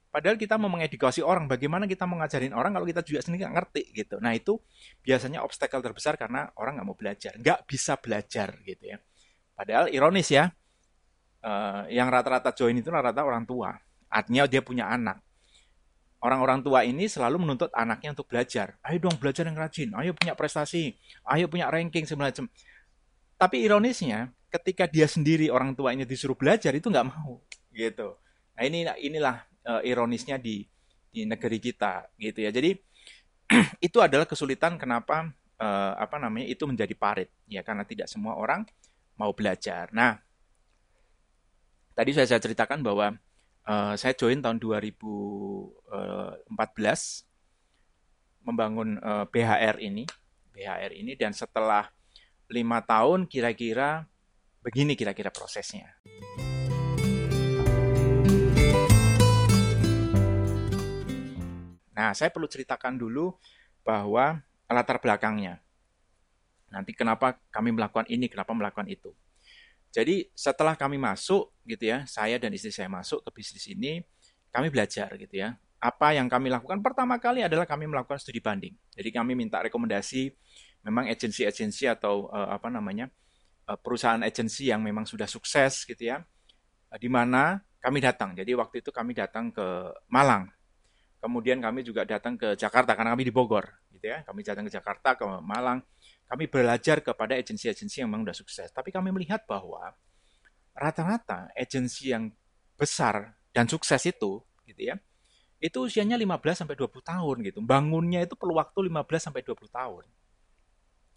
Padahal 0.08 0.40
kita 0.40 0.56
mau 0.56 0.72
mengedukasi 0.72 1.20
orang 1.20 1.44
bagaimana 1.46 1.84
kita 1.84 2.08
mengajarin 2.08 2.56
orang 2.56 2.72
kalau 2.72 2.88
kita 2.88 3.04
juga 3.04 3.20
sendiri 3.20 3.44
nggak 3.44 3.54
ngerti 3.60 3.82
gitu. 3.92 4.16
Nah 4.18 4.32
itu 4.32 4.56
biasanya 5.04 5.44
obstacle 5.44 5.84
terbesar 5.84 6.16
karena 6.16 6.48
orang 6.56 6.80
nggak 6.80 6.88
mau 6.88 6.96
belajar. 6.96 7.32
Nggak 7.36 7.68
bisa 7.68 8.00
belajar 8.00 8.56
gitu 8.64 8.84
ya. 8.88 8.98
Padahal 9.52 9.92
ironis 9.92 10.32
ya 10.32 10.48
uh, 11.44 11.86
yang 11.90 12.08
rata-rata 12.08 12.54
join 12.54 12.78
itu 12.78 12.88
rata-rata 12.88 13.22
orang 13.22 13.44
tua 13.44 13.76
artinya 14.08 14.48
dia 14.48 14.64
punya 14.64 14.88
anak 14.88 15.20
orang-orang 16.22 16.60
tua 16.62 16.82
ini 16.82 17.06
selalu 17.06 17.46
menuntut 17.46 17.70
anaknya 17.74 18.14
untuk 18.14 18.26
belajar. 18.26 18.74
Ayo 18.82 18.98
dong 18.98 19.16
belajar 19.18 19.46
yang 19.46 19.58
rajin, 19.58 19.94
ayo 19.94 20.10
punya 20.14 20.34
prestasi, 20.34 20.98
ayo 21.26 21.46
punya 21.46 21.70
ranking 21.70 22.06
semacam. 22.06 22.50
Tapi 23.38 23.56
ironisnya, 23.62 24.34
ketika 24.50 24.90
dia 24.90 25.06
sendiri 25.06 25.46
orang 25.52 25.78
tuanya 25.78 26.02
disuruh 26.02 26.34
belajar 26.34 26.74
itu 26.74 26.90
nggak 26.90 27.06
mau, 27.06 27.38
gitu. 27.70 28.18
Nah 28.58 28.62
ini 28.66 28.88
inilah 28.98 29.46
uh, 29.62 29.82
ironisnya 29.86 30.42
di 30.42 30.66
di 31.08 31.22
negeri 31.22 31.58
kita, 31.62 32.10
gitu 32.18 32.42
ya. 32.42 32.50
Jadi 32.50 32.74
itu 33.86 33.98
adalah 34.02 34.26
kesulitan 34.26 34.74
kenapa 34.74 35.30
uh, 35.62 35.94
apa 35.94 36.18
namanya 36.18 36.50
itu 36.50 36.66
menjadi 36.66 36.94
parit, 36.98 37.30
ya 37.46 37.62
karena 37.62 37.86
tidak 37.86 38.10
semua 38.10 38.34
orang 38.34 38.66
mau 39.14 39.30
belajar. 39.30 39.86
Nah, 39.94 40.18
tadi 41.98 42.14
saya, 42.14 42.38
ceritakan 42.38 42.78
bahwa 42.86 43.18
uh, 43.66 43.98
saya 43.98 44.14
join 44.14 44.38
tahun 44.38 44.62
2014 44.62 46.46
membangun 48.46 49.02
uh, 49.02 49.26
eh, 49.26 49.34
BHR 49.34 49.82
ini, 49.82 50.06
BHR 50.54 50.94
ini 50.94 51.18
dan 51.18 51.34
setelah 51.34 51.90
lima 52.48 52.78
tahun 52.86 53.26
kira-kira 53.26 54.06
begini 54.62 54.94
kira-kira 54.94 55.34
prosesnya. 55.34 55.90
Nah, 61.98 62.14
saya 62.14 62.30
perlu 62.30 62.46
ceritakan 62.46 62.94
dulu 62.94 63.34
bahwa 63.82 64.38
latar 64.70 65.02
belakangnya. 65.02 65.58
Nanti 66.70 66.94
kenapa 66.94 67.42
kami 67.50 67.74
melakukan 67.74 68.06
ini, 68.06 68.30
kenapa 68.30 68.54
melakukan 68.54 68.86
itu. 68.86 69.10
Jadi 69.88 70.28
setelah 70.36 70.76
kami 70.76 71.00
masuk 71.00 71.48
gitu 71.64 71.88
ya, 71.88 72.04
saya 72.04 72.36
dan 72.36 72.52
istri 72.52 72.68
saya 72.68 72.88
masuk 72.92 73.24
ke 73.24 73.30
bisnis 73.40 73.64
ini, 73.68 74.04
kami 74.52 74.68
belajar 74.68 75.08
gitu 75.16 75.40
ya. 75.40 75.56
Apa 75.78 76.12
yang 76.16 76.26
kami 76.26 76.50
lakukan 76.50 76.82
pertama 76.82 77.16
kali 77.22 77.40
adalah 77.46 77.64
kami 77.64 77.86
melakukan 77.86 78.18
studi 78.18 78.42
banding. 78.42 78.74
Jadi 78.92 79.08
kami 79.14 79.38
minta 79.38 79.62
rekomendasi 79.62 80.34
memang 80.82 81.06
agensi-agensi 81.10 81.86
atau 81.86 82.28
uh, 82.30 82.50
apa 82.54 82.68
namanya 82.68 83.10
uh, 83.70 83.78
perusahaan 83.78 84.20
agensi 84.20 84.70
yang 84.70 84.82
memang 84.82 85.06
sudah 85.06 85.26
sukses 85.30 85.86
gitu 85.86 86.10
ya, 86.10 86.20
uh, 86.90 86.98
di 86.98 87.06
mana 87.06 87.62
kami 87.78 88.02
datang. 88.02 88.34
Jadi 88.34 88.52
waktu 88.58 88.82
itu 88.82 88.90
kami 88.90 89.14
datang 89.14 89.54
ke 89.54 89.66
Malang, 90.10 90.50
kemudian 91.22 91.62
kami 91.62 91.86
juga 91.86 92.02
datang 92.02 92.34
ke 92.34 92.58
Jakarta 92.58 92.94
karena 92.98 93.14
kami 93.14 93.26
di 93.26 93.34
Bogor 93.34 93.66
gitu 93.98 94.14
ya. 94.14 94.22
Kami 94.22 94.46
datang 94.46 94.64
ke 94.64 94.72
Jakarta 94.72 95.18
ke 95.18 95.26
Malang 95.42 95.82
kami 96.28 96.44
belajar 96.44 97.00
kepada 97.00 97.40
agensi-agensi 97.40 98.04
yang 98.04 98.12
memang 98.12 98.28
sudah 98.28 98.36
sukses. 98.36 98.68
Tapi 98.68 98.92
kami 98.92 99.08
melihat 99.10 99.48
bahwa 99.48 99.96
rata-rata 100.76 101.48
agensi 101.56 102.12
yang 102.12 102.28
besar 102.76 103.34
dan 103.50 103.64
sukses 103.66 103.98
itu, 104.04 104.44
gitu 104.68 104.82
ya, 104.92 105.00
itu 105.58 105.78
usianya 105.82 106.14
15 106.20 106.62
sampai 106.62 106.76
20 106.76 107.00
tahun 107.00 107.36
gitu. 107.48 107.58
Bangunnya 107.64 108.22
itu 108.22 108.36
perlu 108.36 108.60
waktu 108.60 108.92
15 108.92 109.18
sampai 109.18 109.40
20 109.40 109.72
tahun. 109.72 110.04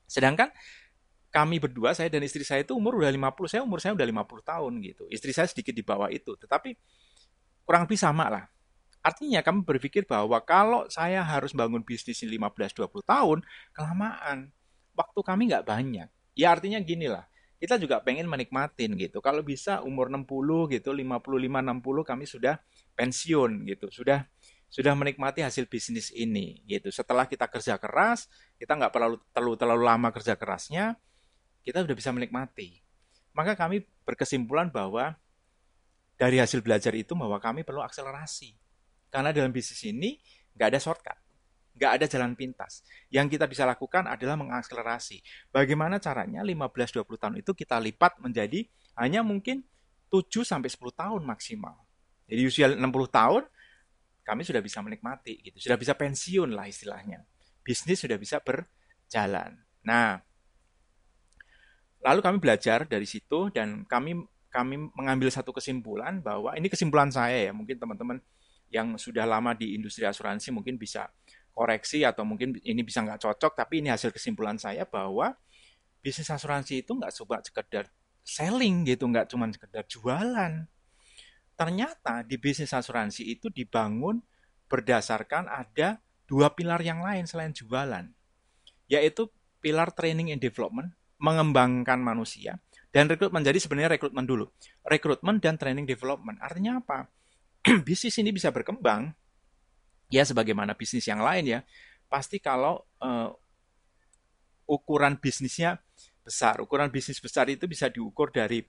Sedangkan 0.08 0.50
kami 1.32 1.60
berdua, 1.60 1.92
saya 1.92 2.08
dan 2.08 2.24
istri 2.24 2.44
saya 2.48 2.64
itu 2.64 2.76
umur 2.76 3.00
udah 3.00 3.12
50, 3.12 3.52
saya 3.52 3.62
umur 3.64 3.84
saya 3.84 3.92
udah 3.96 4.08
50 4.08 4.44
tahun 4.48 4.72
gitu. 4.84 5.04
Istri 5.12 5.32
saya 5.32 5.48
sedikit 5.48 5.76
di 5.76 5.84
bawah 5.84 6.08
itu, 6.08 6.40
tetapi 6.40 6.76
kurang 7.68 7.84
lebih 7.84 8.00
sama 8.00 8.32
lah. 8.32 8.44
Artinya 9.02 9.42
kami 9.42 9.66
berpikir 9.66 10.06
bahwa 10.06 10.38
kalau 10.46 10.86
saya 10.90 11.26
harus 11.26 11.58
bangun 11.58 11.82
bisnis 11.82 12.22
15-20 12.22 13.02
tahun, 13.02 13.40
kelamaan 13.74 14.54
waktu 14.94 15.20
kami 15.26 15.50
nggak 15.50 15.66
banyak. 15.66 16.10
Ya 16.38 16.54
artinya 16.54 16.78
gini 16.78 17.10
lah, 17.10 17.26
kita 17.58 17.82
juga 17.82 17.98
pengen 18.02 18.30
menikmatin 18.30 18.94
gitu. 18.98 19.18
Kalau 19.22 19.42
bisa 19.42 19.82
umur 19.82 20.10
60 20.10 20.70
gitu, 20.78 20.94
55 20.94 21.22
60 21.22 22.10
kami 22.10 22.26
sudah 22.30 22.62
pensiun 22.94 23.66
gitu. 23.70 23.90
Sudah 23.90 24.26
sudah 24.72 24.96
menikmati 24.96 25.44
hasil 25.44 25.68
bisnis 25.68 26.10
ini 26.16 26.64
gitu. 26.64 26.88
Setelah 26.90 27.28
kita 27.28 27.46
kerja 27.52 27.76
keras, 27.76 28.32
kita 28.56 28.80
nggak 28.80 28.94
perlu 28.94 29.18
terlalu 29.36 29.56
terlalu 29.60 29.84
lama 29.84 30.10
kerja 30.16 30.40
kerasnya, 30.40 30.96
kita 31.62 31.84
sudah 31.84 31.96
bisa 31.98 32.10
menikmati. 32.16 32.80
Maka 33.36 33.60
kami 33.60 33.84
berkesimpulan 34.08 34.72
bahwa 34.72 35.20
dari 36.16 36.40
hasil 36.40 36.64
belajar 36.64 36.94
itu 36.96 37.18
bahwa 37.18 37.42
kami 37.42 37.66
perlu 37.66 37.84
akselerasi. 37.84 38.56
Karena 39.12 39.36
dalam 39.36 39.52
bisnis 39.52 39.84
ini 39.84 40.16
nggak 40.56 40.68
ada 40.72 40.80
shortcut. 40.80 41.18
Nggak 41.76 41.92
ada 42.00 42.06
jalan 42.08 42.32
pintas. 42.40 42.82
Yang 43.12 43.38
kita 43.38 43.46
bisa 43.46 43.68
lakukan 43.68 44.08
adalah 44.08 44.40
mengakselerasi. 44.40 45.20
Bagaimana 45.52 46.00
caranya 46.00 46.40
15-20 46.42 47.04
tahun 47.20 47.36
itu 47.44 47.52
kita 47.52 47.76
lipat 47.78 48.24
menjadi 48.24 48.64
hanya 48.96 49.20
mungkin 49.22 49.68
7 50.08 50.48
sampai 50.48 50.72
10 50.72 50.80
tahun 50.96 51.22
maksimal. 51.28 51.76
Jadi 52.32 52.42
usia 52.48 52.72
60 52.72 52.80
tahun 53.12 53.44
kami 54.24 54.42
sudah 54.48 54.64
bisa 54.64 54.80
menikmati 54.80 55.44
gitu. 55.44 55.58
Sudah 55.60 55.76
bisa 55.76 55.92
pensiun 55.96 56.56
lah 56.56 56.72
istilahnya. 56.72 57.24
Bisnis 57.64 58.00
sudah 58.00 58.16
bisa 58.16 58.40
berjalan. 58.40 59.60
Nah, 59.84 60.22
lalu 62.02 62.20
kami 62.24 62.38
belajar 62.40 62.88
dari 62.88 63.06
situ 63.06 63.50
dan 63.52 63.84
kami 63.86 64.24
kami 64.52 64.92
mengambil 64.96 65.32
satu 65.32 65.56
kesimpulan 65.56 66.20
bahwa 66.20 66.52
ini 66.60 66.68
kesimpulan 66.68 67.08
saya 67.08 67.50
ya, 67.50 67.52
mungkin 67.56 67.80
teman-teman 67.80 68.20
yang 68.72 68.96
sudah 68.96 69.28
lama 69.28 69.52
di 69.52 69.76
industri 69.76 70.08
asuransi 70.08 70.56
mungkin 70.56 70.80
bisa 70.80 71.12
koreksi 71.52 72.08
atau 72.08 72.24
mungkin 72.24 72.56
ini 72.64 72.82
bisa 72.82 73.04
nggak 73.04 73.22
cocok, 73.22 73.54
tapi 73.54 73.84
ini 73.84 73.92
hasil 73.92 74.16
kesimpulan 74.16 74.56
saya 74.56 74.88
bahwa 74.88 75.36
bisnis 76.00 76.32
asuransi 76.32 76.82
itu 76.82 76.96
nggak 76.96 77.14
cuma 77.14 77.38
sekedar 77.44 77.86
selling 78.24 78.88
gitu, 78.88 79.06
nggak 79.12 79.28
cuma 79.30 79.46
sekedar 79.52 79.84
jualan. 79.86 80.66
Ternyata 81.60 82.26
di 82.26 82.40
bisnis 82.40 82.72
asuransi 82.74 83.28
itu 83.28 83.52
dibangun 83.52 84.24
berdasarkan 84.72 85.52
ada 85.52 86.00
dua 86.26 86.56
pilar 86.56 86.80
yang 86.80 87.04
lain 87.04 87.28
selain 87.28 87.52
jualan, 87.52 88.08
yaitu 88.88 89.28
pilar 89.60 89.92
training 89.92 90.32
and 90.32 90.42
development, 90.42 90.96
mengembangkan 91.20 92.00
manusia, 92.02 92.58
dan 92.90 93.12
rekrutmen. 93.12 93.44
Jadi 93.44 93.60
sebenarnya 93.62 94.00
rekrutmen 94.00 94.26
dulu. 94.26 94.48
Rekrutmen 94.88 95.38
dan 95.38 95.60
training 95.60 95.86
development. 95.86 96.40
Artinya 96.42 96.82
apa? 96.82 97.12
bisnis 97.88 98.18
ini 98.18 98.34
bisa 98.34 98.50
berkembang 98.50 99.14
ya 100.12 100.28
sebagaimana 100.28 100.76
bisnis 100.76 101.08
yang 101.08 101.24
lain 101.24 101.48
ya, 101.48 101.60
pasti 102.12 102.38
kalau 102.44 102.84
uh, 103.00 103.32
ukuran 104.68 105.16
bisnisnya 105.18 105.80
besar, 106.22 106.60
ukuran 106.60 106.92
bisnis 106.92 107.24
besar 107.24 107.48
itu 107.48 107.66
bisa 107.66 107.88
diukur 107.88 108.30
dari 108.30 108.60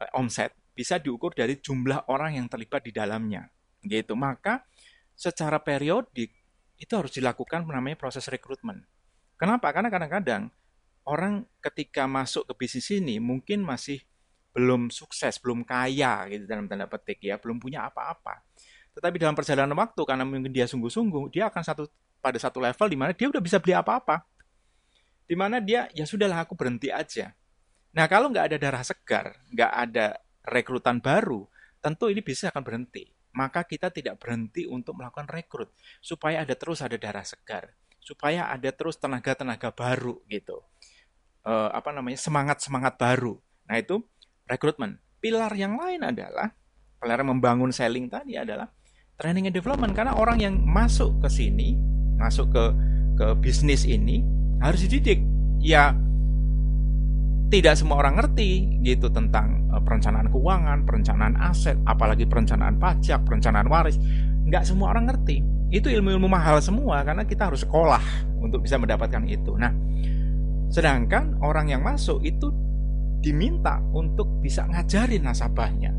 uh, 0.00 0.18
omset, 0.18 0.56
bisa 0.72 0.96
diukur 0.96 1.36
dari 1.36 1.60
jumlah 1.60 2.08
orang 2.08 2.40
yang 2.40 2.48
terlibat 2.48 2.88
di 2.88 2.92
dalamnya, 2.96 3.52
gitu. 3.84 4.16
Maka 4.16 4.64
secara 5.12 5.60
periodik 5.60 6.32
itu 6.80 6.92
harus 6.96 7.12
dilakukan 7.12 7.68
namanya 7.68 8.00
proses 8.00 8.24
rekrutmen. 8.32 8.80
Kenapa? 9.36 9.70
Karena 9.70 9.92
kadang-kadang 9.92 10.50
orang 11.04 11.46
ketika 11.60 12.08
masuk 12.08 12.48
ke 12.48 12.54
bisnis 12.64 12.88
ini 12.90 13.20
mungkin 13.20 13.62
masih 13.62 14.02
belum 14.52 14.88
sukses, 14.90 15.38
belum 15.38 15.62
kaya 15.62 16.26
gitu 16.32 16.44
dalam 16.48 16.66
tanda 16.66 16.88
petik 16.88 17.22
ya, 17.22 17.36
belum 17.36 17.60
punya 17.60 17.86
apa-apa. 17.86 18.42
Tetapi 18.98 19.16
dalam 19.20 19.38
perjalanan 19.38 19.76
waktu 19.78 20.02
karena 20.02 20.26
mungkin 20.26 20.50
dia 20.50 20.66
sungguh-sungguh, 20.66 21.30
dia 21.30 21.46
akan 21.46 21.62
satu 21.62 21.82
pada 22.18 22.38
satu 22.42 22.58
level 22.58 22.86
di 22.90 22.98
mana 22.98 23.14
dia 23.14 23.30
udah 23.30 23.38
bisa 23.38 23.62
beli 23.62 23.78
apa-apa. 23.78 24.26
Di 25.28 25.36
mana 25.38 25.62
dia 25.62 25.86
ya 25.94 26.02
sudahlah 26.02 26.42
aku 26.42 26.58
berhenti 26.58 26.90
aja. 26.90 27.30
Nah 27.94 28.10
kalau 28.10 28.32
nggak 28.32 28.52
ada 28.52 28.56
darah 28.58 28.82
segar, 28.82 29.38
nggak 29.54 29.72
ada 29.72 30.06
rekrutan 30.42 30.98
baru, 30.98 31.46
tentu 31.78 32.10
ini 32.10 32.24
bisa 32.24 32.50
akan 32.50 32.62
berhenti. 32.64 33.06
Maka 33.36 33.62
kita 33.62 33.92
tidak 33.94 34.18
berhenti 34.18 34.66
untuk 34.66 34.98
melakukan 34.98 35.30
rekrut 35.30 35.70
supaya 36.02 36.42
ada 36.42 36.58
terus 36.58 36.82
ada 36.82 36.98
darah 36.98 37.22
segar, 37.22 37.70
supaya 38.02 38.50
ada 38.50 38.72
terus 38.74 38.98
tenaga-tenaga 38.98 39.70
baru 39.70 40.18
gitu. 40.26 40.58
Uh, 41.46 41.70
apa 41.70 41.94
namanya 41.94 42.18
semangat-semangat 42.18 42.98
baru. 42.98 43.38
Nah 43.68 43.78
itu 43.78 44.02
rekrutmen. 44.48 44.98
Pilar 45.20 45.52
yang 45.54 45.76
lain 45.76 46.02
adalah 46.02 46.50
pilar 46.98 47.22
membangun 47.22 47.70
selling 47.70 48.10
tadi 48.10 48.34
adalah 48.34 48.66
training 49.20 49.46
and 49.50 49.54
development 49.54 49.94
karena 49.94 50.16
orang 50.16 50.40
yang 50.40 50.54
masuk 50.62 51.20
ke 51.22 51.28
sini, 51.30 51.78
masuk 52.18 52.50
ke 52.50 52.64
ke 53.18 53.26
bisnis 53.38 53.84
ini 53.84 54.24
harus 54.58 54.82
dididik. 54.82 55.22
Ya 55.58 55.94
tidak 57.48 57.80
semua 57.80 58.04
orang 58.04 58.20
ngerti 58.20 58.80
gitu 58.84 59.08
tentang 59.08 59.68
uh, 59.72 59.80
perencanaan 59.80 60.28
keuangan, 60.28 60.84
perencanaan 60.84 61.34
aset, 61.40 61.76
apalagi 61.88 62.28
perencanaan 62.28 62.76
pajak, 62.76 63.24
perencanaan 63.24 63.68
waris. 63.68 63.96
Nggak 64.48 64.64
semua 64.64 64.92
orang 64.96 65.12
ngerti 65.12 65.58
itu 65.68 65.92
ilmu-ilmu 65.92 66.28
mahal 66.32 66.60
semua 66.64 67.04
karena 67.04 67.28
kita 67.28 67.52
harus 67.52 67.60
sekolah 67.64 68.00
untuk 68.40 68.64
bisa 68.64 68.80
mendapatkan 68.80 69.24
itu. 69.28 69.52
Nah, 69.56 69.72
sedangkan 70.72 71.40
orang 71.44 71.72
yang 71.72 71.84
masuk 71.84 72.24
itu 72.24 72.48
diminta 73.18 73.82
untuk 73.94 74.38
bisa 74.38 74.66
ngajarin 74.66 75.26
nasabahnya. 75.26 75.90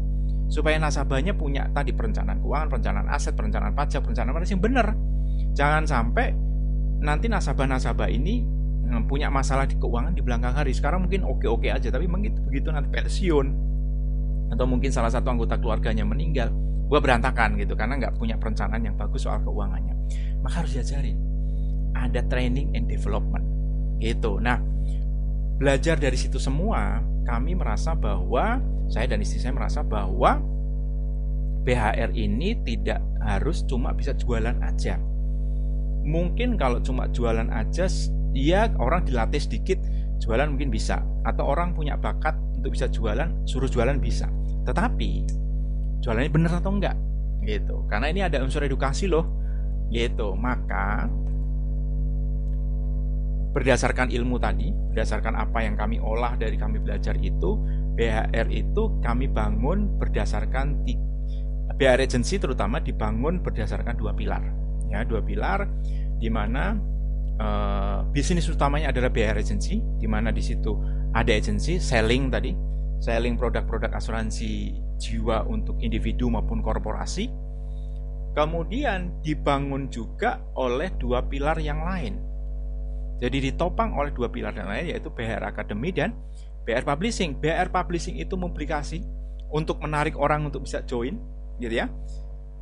Supaya 0.49 0.81
nasabahnya 0.81 1.37
punya 1.37 1.69
tadi 1.69 1.93
perencanaan 1.93 2.41
keuangan, 2.41 2.67
perencanaan 2.73 3.07
aset, 3.13 3.37
perencanaan 3.37 3.75
pajak, 3.77 4.01
perencanaan 4.01 4.33
waris 4.33 4.49
yang 4.49 4.63
benar. 4.63 4.97
Jangan 5.53 5.85
sampai 5.85 6.33
nanti 6.99 7.29
nasabah-nasabah 7.29 8.09
ini 8.09 8.41
eh, 8.89 9.03
punya 9.05 9.29
masalah 9.29 9.69
di 9.69 9.77
keuangan 9.77 10.17
di 10.17 10.25
belakang 10.25 10.57
hari. 10.57 10.73
Sekarang 10.73 11.05
mungkin 11.05 11.21
oke-oke 11.27 11.69
aja, 11.69 11.93
tapi 11.93 12.09
begitu 12.09 12.39
begitu 12.41 12.67
nanti 12.73 12.89
pensiun. 12.89 13.47
Atau 14.49 14.65
mungkin 14.65 14.89
salah 14.89 15.13
satu 15.13 15.29
anggota 15.29 15.61
keluarganya 15.61 16.01
meninggal, 16.01 16.49
gue 16.89 16.97
berantakan 16.97 17.53
gitu 17.61 17.77
karena 17.77 18.01
nggak 18.01 18.17
punya 18.17 18.33
perencanaan 18.41 18.81
yang 18.81 18.97
bagus 18.97 19.29
soal 19.29 19.37
keuangannya. 19.45 19.93
Maka 20.41 20.65
harus 20.65 20.73
diajarin. 20.73 21.17
Ada 21.93 22.25
training 22.25 22.73
and 22.73 22.89
development. 22.89 23.45
Gitu. 24.01 24.41
Nah 24.41 24.57
belajar 25.59 25.99
dari 25.99 26.15
situ 26.15 26.39
semua 26.39 27.03
kami 27.27 27.53
merasa 27.53 27.91
bahwa 27.93 28.63
saya 28.87 29.11
dan 29.11 29.21
istri 29.21 29.43
saya 29.43 29.53
merasa 29.53 29.83
bahwa 29.83 30.39
BHR 31.67 32.15
ini 32.15 32.57
tidak 32.63 33.03
harus 33.21 33.67
cuma 33.67 33.93
bisa 33.93 34.15
jualan 34.15 34.55
aja. 34.63 34.97
Mungkin 36.07 36.57
kalau 36.57 36.79
cuma 36.81 37.11
jualan 37.11 37.45
aja 37.51 37.85
ya 38.33 38.71
orang 38.79 39.05
dilatih 39.05 39.37
sedikit 39.37 39.77
jualan 40.23 40.49
mungkin 40.49 40.71
bisa. 40.73 41.03
Atau 41.27 41.45
orang 41.45 41.75
punya 41.75 41.99
bakat 41.99 42.33
untuk 42.57 42.73
bisa 42.73 42.87
jualan 42.89 43.29
suruh 43.45 43.69
jualan 43.69 43.99
bisa. 44.01 44.31
Tetapi 44.65 45.11
jualannya 46.01 46.31
bener 46.31 46.51
atau 46.55 46.71
enggak? 46.73 46.95
Gitu. 47.43 47.85
Karena 47.91 48.07
ini 48.09 48.23
ada 48.25 48.41
unsur 48.41 48.63
edukasi 48.63 49.05
loh. 49.05 49.27
Gitu. 49.91 50.33
Maka 50.33 51.05
berdasarkan 53.49 54.13
ilmu 54.13 54.37
tadi 54.37 54.69
berdasarkan 54.93 55.33
apa 55.33 55.65
yang 55.65 55.73
kami 55.73 55.97
olah 55.97 56.37
dari 56.37 56.55
kami 56.55 56.77
belajar 56.81 57.17
itu 57.17 57.57
BHR 57.97 58.47
itu 58.53 59.01
kami 59.01 59.27
bangun 59.27 59.97
berdasarkan 59.97 60.85
BHR 61.75 62.01
agency 62.05 62.37
terutama 62.37 62.77
dibangun 62.79 63.41
berdasarkan 63.41 63.97
dua 63.97 64.13
pilar 64.13 64.43
ya 64.89 65.01
dua 65.01 65.25
pilar 65.25 65.65
di 66.19 66.29
mana 66.29 66.77
uh, 67.41 68.05
bisnis 68.13 68.45
utamanya 68.51 68.93
adalah 68.93 69.09
BHR 69.09 69.41
agency 69.41 69.81
di 69.97 70.05
mana 70.05 70.29
di 70.29 70.43
situ 70.45 70.77
ada 71.17 71.33
agency 71.33 71.81
selling 71.81 72.29
tadi 72.29 72.69
selling 72.99 73.39
produk-produk 73.39 73.95
asuransi 73.95 74.75
jiwa 74.99 75.47
untuk 75.47 75.79
individu 75.79 76.27
maupun 76.27 76.59
korporasi. 76.59 77.31
Kemudian 78.35 79.23
dibangun 79.25 79.89
juga 79.89 80.43
oleh 80.53 80.91
dua 80.99 81.25
pilar 81.25 81.57
yang 81.57 81.81
lain. 81.81 82.19
Jadi 83.19 83.51
ditopang 83.51 83.95
oleh 83.99 84.15
dua 84.15 84.31
pilar 84.31 84.55
yang 84.55 84.71
lain 84.71 84.95
yaitu 84.95 85.11
BR 85.11 85.43
Academy 85.43 85.91
dan 85.91 86.15
BR 86.63 86.87
Publishing. 86.87 87.35
BR 87.39 87.67
Publishing 87.67 88.15
itu 88.19 88.39
publikasi 88.39 89.03
untuk 89.51 89.83
menarik 89.83 90.15
orang 90.15 90.47
untuk 90.47 90.63
bisa 90.63 90.79
join, 90.87 91.19
gitu 91.59 91.83
ya. 91.83 91.91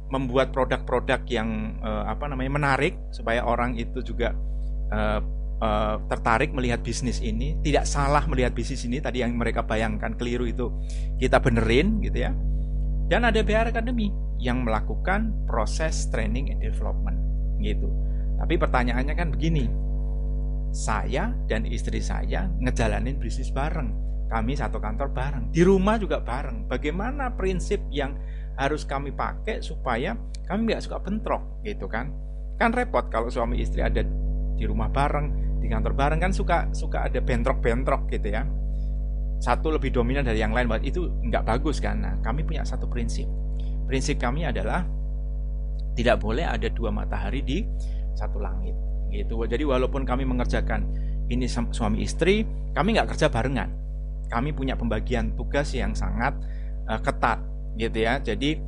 Membuat 0.10 0.56
produk-produk 0.56 1.22
yang 1.30 1.78
eh, 1.84 2.04
apa 2.10 2.26
namanya 2.32 2.52
menarik 2.58 2.98
supaya 3.14 3.46
orang 3.46 3.78
itu 3.78 4.02
juga 4.02 4.34
eh, 4.90 5.22
uh, 5.62 5.96
tertarik 6.10 6.54
melihat 6.54 6.82
bisnis 6.86 7.20
ini, 7.22 7.58
tidak 7.66 7.90
salah 7.90 8.24
melihat 8.30 8.54
bisnis 8.54 8.86
ini 8.86 9.02
tadi 9.02 9.26
yang 9.26 9.34
mereka 9.34 9.66
bayangkan 9.66 10.14
keliru 10.14 10.46
itu 10.46 10.70
kita 11.18 11.42
benerin 11.42 12.02
gitu 12.02 12.30
ya. 12.30 12.32
Dan 13.08 13.24
ada 13.24 13.40
BR 13.40 13.72
Academy 13.72 14.12
yang 14.38 14.68
melakukan 14.68 15.34
proses 15.50 16.12
training 16.12 16.54
and 16.54 16.62
development 16.62 17.18
gitu. 17.64 17.90
Tapi 18.38 18.54
pertanyaannya 18.60 19.16
kan 19.18 19.34
begini. 19.34 19.66
Saya 20.72 21.34
dan 21.48 21.66
istri 21.66 22.04
saya 22.04 22.50
ngejalanin 22.62 23.18
bisnis 23.18 23.50
bareng. 23.52 23.94
Kami 24.28 24.60
satu 24.60 24.78
kantor 24.78 25.10
bareng. 25.16 25.44
Di 25.56 25.64
rumah 25.64 25.96
juga 25.96 26.20
bareng. 26.20 26.68
Bagaimana 26.68 27.32
prinsip 27.34 27.80
yang 27.92 28.20
harus 28.60 28.84
kami 28.84 29.16
pakai 29.16 29.64
supaya 29.64 30.18
kami 30.48 30.72
nggak 30.72 30.84
suka 30.84 31.00
bentrok 31.00 31.64
gitu 31.64 31.88
kan? 31.88 32.12
Kan 32.60 32.76
repot 32.76 33.08
kalau 33.08 33.32
suami 33.32 33.62
istri 33.64 33.86
ada 33.86 34.04
di 34.58 34.66
rumah 34.66 34.90
bareng, 34.90 35.60
di 35.62 35.68
kantor 35.70 35.94
bareng 35.94 36.20
kan 36.24 36.32
suka 36.32 36.72
suka 36.72 37.12
ada 37.12 37.20
bentrok-bentrok 37.20 38.08
gitu 38.08 38.32
ya 38.32 38.48
satu 39.38 39.70
lebih 39.70 39.94
dominan 39.94 40.26
dari 40.26 40.42
yang 40.42 40.54
lain 40.54 40.70
itu 40.82 41.12
nggak 41.30 41.46
bagus 41.46 41.78
kan 41.78 42.02
nah 42.02 42.14
kami 42.26 42.42
punya 42.48 42.66
satu 42.66 42.90
prinsip 42.90 43.30
prinsip 43.86 44.18
kami 44.18 44.46
adalah 44.48 44.86
tidak 45.94 46.22
boleh 46.22 46.46
ada 46.46 46.70
dua 46.70 46.90
matahari 46.90 47.42
di 47.42 47.66
satu 48.18 48.42
langit 48.42 48.74
gitu 49.12 49.40
jadi 49.48 49.64
walaupun 49.64 50.04
kami 50.04 50.28
mengerjakan 50.28 50.84
ini 51.28 51.48
suami 51.48 52.04
istri 52.04 52.48
kami 52.76 52.96
nggak 52.96 53.16
kerja 53.16 53.28
barengan 53.28 53.72
kami 54.28 54.52
punya 54.52 54.76
pembagian 54.76 55.36
tugas 55.36 55.72
yang 55.72 55.96
sangat 55.96 56.36
uh, 56.88 57.00
ketat 57.00 57.40
gitu 57.80 57.98
ya 58.04 58.20
jadi 58.20 58.60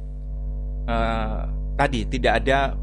uh, 0.88 1.44
tadi 1.76 2.08
tidak 2.08 2.46
ada 2.46 2.76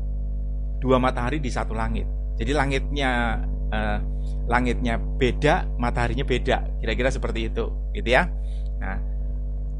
dua 0.81 1.01
matahari 1.01 1.41
di 1.41 1.49
satu 1.49 1.73
langit 1.73 2.05
jadi 2.37 2.53
langitnya 2.53 3.41
uh, 3.73 3.99
langitnya 4.47 4.99
beda, 4.99 5.67
mataharinya 5.77 6.23
beda. 6.23 6.59
Kira-kira 6.79 7.11
seperti 7.11 7.51
itu, 7.51 7.67
gitu 7.93 8.09
ya. 8.09 8.31
Nah, 8.79 8.99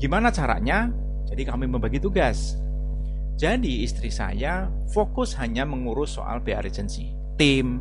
gimana 0.01 0.35
caranya? 0.35 0.91
Jadi 1.27 1.43
kami 1.47 1.67
membagi 1.67 1.99
tugas. 1.99 2.59
Jadi 3.37 3.85
istri 3.85 4.09
saya 4.09 4.71
fokus 4.97 5.37
hanya 5.37 5.69
mengurus 5.69 6.17
soal 6.17 6.41
PR 6.41 6.65
agency, 6.65 7.13
tim, 7.37 7.81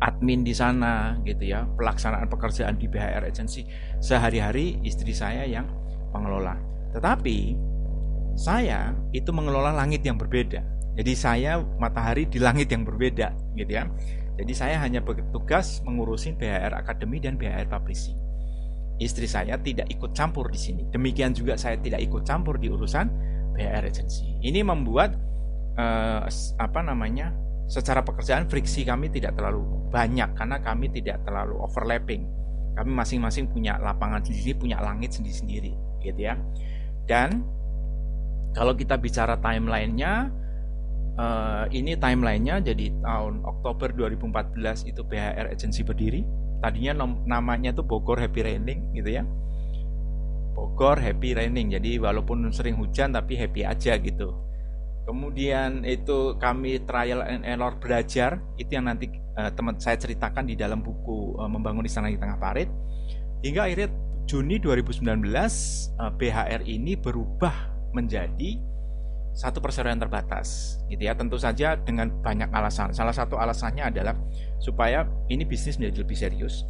admin 0.00 0.44
di 0.44 0.52
sana, 0.52 1.20
gitu 1.24 1.52
ya, 1.52 1.64
pelaksanaan 1.76 2.28
pekerjaan 2.28 2.76
di 2.76 2.86
BHR 2.88 3.24
agency. 3.28 3.66
Sehari-hari 4.00 4.80
istri 4.84 5.12
saya 5.12 5.44
yang 5.44 5.68
mengelola. 6.12 6.56
Tetapi 6.92 7.56
saya 8.36 8.92
itu 9.12 9.28
mengelola 9.32 9.72
langit 9.72 10.04
yang 10.04 10.16
berbeda. 10.16 10.60
Jadi 10.92 11.12
saya 11.16 11.60
matahari 11.80 12.28
di 12.28 12.36
langit 12.36 12.68
yang 12.68 12.84
berbeda, 12.84 13.32
gitu 13.56 13.72
ya. 13.72 13.88
Jadi 14.36 14.52
saya 14.52 14.76
hanya 14.80 15.00
bertugas 15.04 15.80
mengurusin 15.84 16.36
BHR 16.36 16.72
Academy 16.72 17.20
dan 17.20 17.36
BHR 17.36 17.68
Publishing. 17.68 18.16
Istri 19.00 19.28
saya 19.28 19.56
tidak 19.60 19.88
ikut 19.88 20.12
campur 20.12 20.52
di 20.52 20.60
sini. 20.60 20.88
Demikian 20.92 21.32
juga 21.32 21.56
saya 21.56 21.76
tidak 21.80 22.00
ikut 22.04 22.24
campur 22.28 22.60
di 22.60 22.68
urusan 22.68 23.08
BHR 23.56 23.88
Agency. 23.88 24.36
Ini 24.40 24.64
membuat 24.64 25.16
uh, 25.76 26.28
apa 26.60 26.80
namanya? 26.84 27.32
Secara 27.72 28.04
pekerjaan 28.04 28.44
friksi 28.52 28.84
kami 28.84 29.08
tidak 29.08 29.32
terlalu 29.40 29.64
banyak 29.88 30.36
karena 30.36 30.60
kami 30.60 30.92
tidak 30.92 31.24
terlalu 31.24 31.56
overlapping. 31.64 32.28
Kami 32.76 32.92
masing-masing 32.92 33.48
punya 33.48 33.80
lapangan 33.80 34.20
sendiri, 34.20 34.52
punya 34.56 34.76
langit 34.84 35.16
sendiri-sendiri, 35.16 35.72
gitu 36.04 36.20
ya. 36.20 36.36
Dan 37.08 37.44
kalau 38.52 38.76
kita 38.76 39.00
bicara 39.00 39.40
timelinenya, 39.40 40.28
uh, 41.16 41.64
ini 41.72 41.96
timelinenya 41.96 42.60
jadi 42.60 42.92
tahun 43.00 43.44
Oktober 43.44 43.92
2014 43.92 44.88
itu 44.88 45.00
BHR 45.04 45.52
Agency 45.52 45.82
berdiri 45.84 46.24
tadinya 46.62 47.04
namanya 47.26 47.74
tuh 47.74 47.82
Bogor 47.82 48.22
Happy 48.22 48.46
Raining 48.46 48.94
gitu 48.94 49.10
ya 49.18 49.26
Bogor 50.54 51.02
Happy 51.02 51.34
Raining 51.34 51.74
jadi 51.74 51.98
walaupun 51.98 52.46
sering 52.54 52.78
hujan 52.78 53.10
tapi 53.10 53.34
happy 53.34 53.66
aja 53.66 53.98
gitu 53.98 54.30
kemudian 55.04 55.82
itu 55.82 56.36
kami 56.38 56.82
trial 56.86 57.22
and 57.26 57.42
error 57.46 57.74
belajar. 57.78 58.38
Itu 58.58 58.78
yang 58.78 58.86
nanti 58.90 59.10
uh, 59.36 59.50
teman 59.52 59.78
saya 59.78 59.98
ceritakan 59.98 60.46
di 60.46 60.54
dalam 60.54 60.80
buku 60.80 61.38
uh, 61.38 61.50
membangun 61.50 61.86
istana 61.86 62.10
di 62.10 62.18
tengah 62.18 62.38
parit. 62.38 62.70
Hingga 63.42 63.66
akhirnya 63.66 63.88
Juni 64.30 64.62
2019 64.62 65.02
uh, 65.02 66.12
BHR 66.14 66.62
ini 66.64 66.94
berubah 66.94 67.74
menjadi 67.92 68.56
satu 69.32 69.64
perseroan 69.64 69.98
terbatas 69.98 70.78
gitu 70.92 71.02
ya. 71.02 71.16
Tentu 71.16 71.40
saja 71.40 71.74
dengan 71.74 72.12
banyak 72.22 72.52
alasan. 72.52 72.92
Salah 72.92 73.16
satu 73.16 73.40
alasannya 73.40 73.88
adalah 73.88 74.14
supaya 74.60 75.08
ini 75.32 75.42
bisnis 75.42 75.80
menjadi 75.80 76.04
lebih 76.04 76.16
serius. 76.16 76.64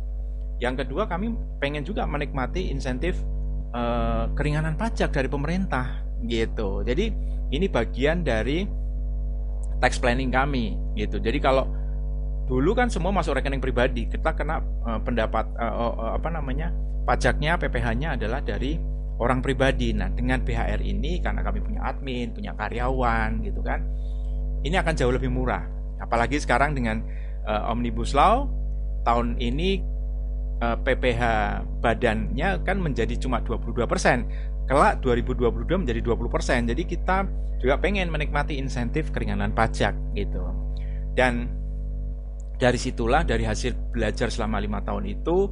Yang 0.63 0.87
kedua 0.87 1.11
kami 1.11 1.35
pengen 1.59 1.83
juga 1.83 2.07
menikmati 2.07 2.71
insentif 2.71 3.19
eh, 3.75 4.25
keringanan 4.39 4.79
pajak 4.79 5.11
dari 5.11 5.27
pemerintah 5.27 6.07
gitu. 6.23 6.87
Jadi 6.87 7.11
ini 7.53 7.69
bagian 7.69 8.25
dari 8.25 8.65
tax 9.79 10.01
planning 10.01 10.33
kami 10.33 10.75
gitu. 10.97 11.21
Jadi 11.21 11.39
kalau 11.39 11.69
dulu 12.49 12.75
kan 12.75 12.89
semua 12.91 13.15
masuk 13.15 13.39
rekening 13.39 13.63
pribadi 13.63 14.11
kita 14.11 14.35
kena 14.35 14.59
uh, 14.83 14.99
pendapat 14.99 15.47
uh, 15.57 15.93
uh, 15.95 16.11
apa 16.19 16.29
namanya 16.33 16.75
pajaknya 17.07 17.55
PPh-nya 17.61 18.19
adalah 18.19 18.41
dari 18.43 18.81
orang 19.21 19.45
pribadi. 19.45 19.93
Nah 19.93 20.11
dengan 20.11 20.41
BHR 20.43 20.81
ini 20.81 21.21
karena 21.21 21.45
kami 21.45 21.61
punya 21.61 21.81
admin 21.87 22.33
punya 22.33 22.57
karyawan 22.57 23.45
gitu 23.45 23.61
kan 23.61 23.85
ini 24.65 24.75
akan 24.79 24.95
jauh 24.97 25.13
lebih 25.13 25.31
murah. 25.31 25.63
Apalagi 26.03 26.41
sekarang 26.41 26.75
dengan 26.75 27.05
uh, 27.47 27.71
omnibus 27.71 28.17
law 28.17 28.49
tahun 29.03 29.39
ini 29.39 29.83
uh, 30.63 30.79
PPh 30.83 31.23
badannya 31.83 32.63
kan 32.63 32.77
menjadi 32.79 33.19
cuma 33.19 33.43
22 33.43 33.87
persen 33.87 34.27
kelak 34.69 35.03
2022 35.03 35.83
menjadi 35.83 36.01
20 36.01 36.35
persen 36.35 36.61
jadi 36.67 36.83
kita 36.83 37.17
juga 37.63 37.79
pengen 37.79 38.11
menikmati 38.11 38.59
insentif 38.59 39.11
keringanan 39.15 39.55
pajak 39.55 39.95
gitu 40.15 40.43
dan 41.15 41.51
dari 42.63 42.79
situlah 42.79 43.27
dari 43.27 43.43
hasil 43.43 43.75
belajar 43.91 44.31
selama 44.31 44.63
lima 44.63 44.79
tahun 44.87 45.11
itu 45.11 45.51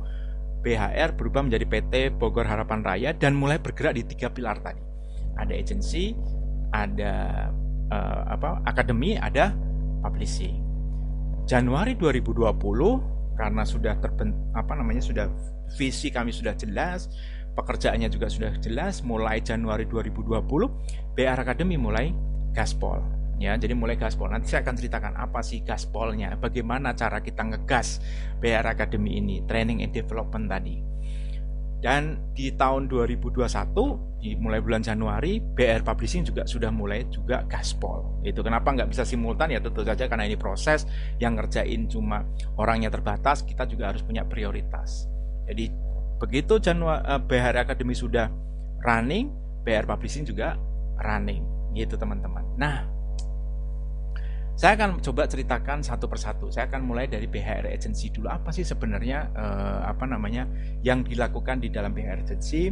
BHR 0.61 1.17
berubah 1.17 1.49
menjadi 1.49 1.67
PT 1.67 1.95
Bogor 2.21 2.45
Harapan 2.45 2.85
Raya 2.85 3.11
dan 3.17 3.33
mulai 3.33 3.57
bergerak 3.57 3.97
di 3.97 4.05
tiga 4.05 4.29
pilar 4.29 4.61
tadi. 4.61 4.79
Ada 5.41 5.57
agensi, 5.57 6.13
ada 6.71 7.49
uh, 7.89 8.23
apa 8.29 8.61
akademi, 8.69 9.17
ada 9.17 9.57
publishing. 10.05 10.61
Januari 11.49 11.97
2020 11.97 12.47
karena 13.41 13.65
sudah 13.65 13.97
terben 14.05 14.37
apa 14.53 14.77
namanya 14.77 15.01
sudah 15.01 15.27
visi 15.81 16.13
kami 16.13 16.29
sudah 16.29 16.53
jelas, 16.55 17.09
pekerjaannya 17.55 18.09
juga 18.13 18.31
sudah 18.31 18.57
jelas, 18.63 19.03
mulai 19.03 19.43
Januari 19.43 19.85
2020 19.89 21.17
BR 21.17 21.39
Academy 21.43 21.77
mulai 21.77 22.15
gaspol 22.51 23.21
ya 23.41 23.57
jadi 23.57 23.73
mulai 23.73 23.97
gaspol 23.97 24.29
nanti 24.29 24.53
saya 24.53 24.61
akan 24.61 24.77
ceritakan 24.77 25.17
apa 25.17 25.41
sih 25.41 25.65
gaspolnya 25.65 26.37
bagaimana 26.37 26.93
cara 26.93 27.25
kita 27.25 27.41
ngegas 27.49 28.05
BR 28.37 28.69
Academy 28.69 29.17
ini 29.17 29.41
training 29.49 29.81
and 29.81 29.97
development 29.97 30.47
tadi. 30.47 30.77
Dan 31.81 32.37
di 32.37 32.53
tahun 32.53 32.93
2021 32.93 33.41
di 34.21 34.37
mulai 34.37 34.61
bulan 34.61 34.85
Januari 34.85 35.41
BR 35.41 35.81
Publishing 35.81 36.29
juga 36.29 36.45
sudah 36.45 36.69
mulai 36.69 37.09
juga 37.09 37.41
gaspol 37.49 38.21
itu 38.21 38.45
kenapa 38.45 38.69
nggak 38.77 38.93
bisa 38.93 39.09
simultan? 39.09 39.49
Ya 39.49 39.65
tentu 39.65 39.81
saja 39.81 40.05
karena 40.05 40.29
ini 40.29 40.37
proses 40.37 40.85
yang 41.17 41.41
ngerjain 41.41 41.89
cuma 41.89 42.29
orangnya 42.61 42.93
terbatas 42.93 43.41
kita 43.49 43.65
juga 43.65 43.97
harus 43.97 44.05
punya 44.05 44.29
prioritas. 44.29 45.09
Jadi 45.49 45.73
begitu 46.21 46.61
Januari 46.61 47.03
eh, 47.09 47.21
BR 47.21 47.57
Academy 47.65 47.97
sudah 47.97 48.29
running 48.85 49.33
BR 49.65 49.89
Publishing 49.89 50.29
juga 50.29 50.55
running 51.01 51.73
gitu 51.73 51.97
teman-teman 51.97 52.45
nah 52.61 53.01
saya 54.61 54.77
akan 54.77 55.01
coba 55.01 55.25
ceritakan 55.25 55.81
satu 55.81 56.05
persatu. 56.05 56.53
Saya 56.53 56.69
akan 56.69 56.85
mulai 56.85 57.09
dari 57.09 57.25
BHR 57.25 57.65
Agency 57.73 58.13
dulu. 58.13 58.29
Apa 58.29 58.53
sih 58.53 58.61
sebenarnya 58.61 59.33
eh, 59.33 59.81
apa 59.89 60.05
namanya 60.05 60.45
yang 60.85 61.01
dilakukan 61.01 61.65
di 61.65 61.73
dalam 61.73 61.97
BHR 61.97 62.29
Agency? 62.29 62.69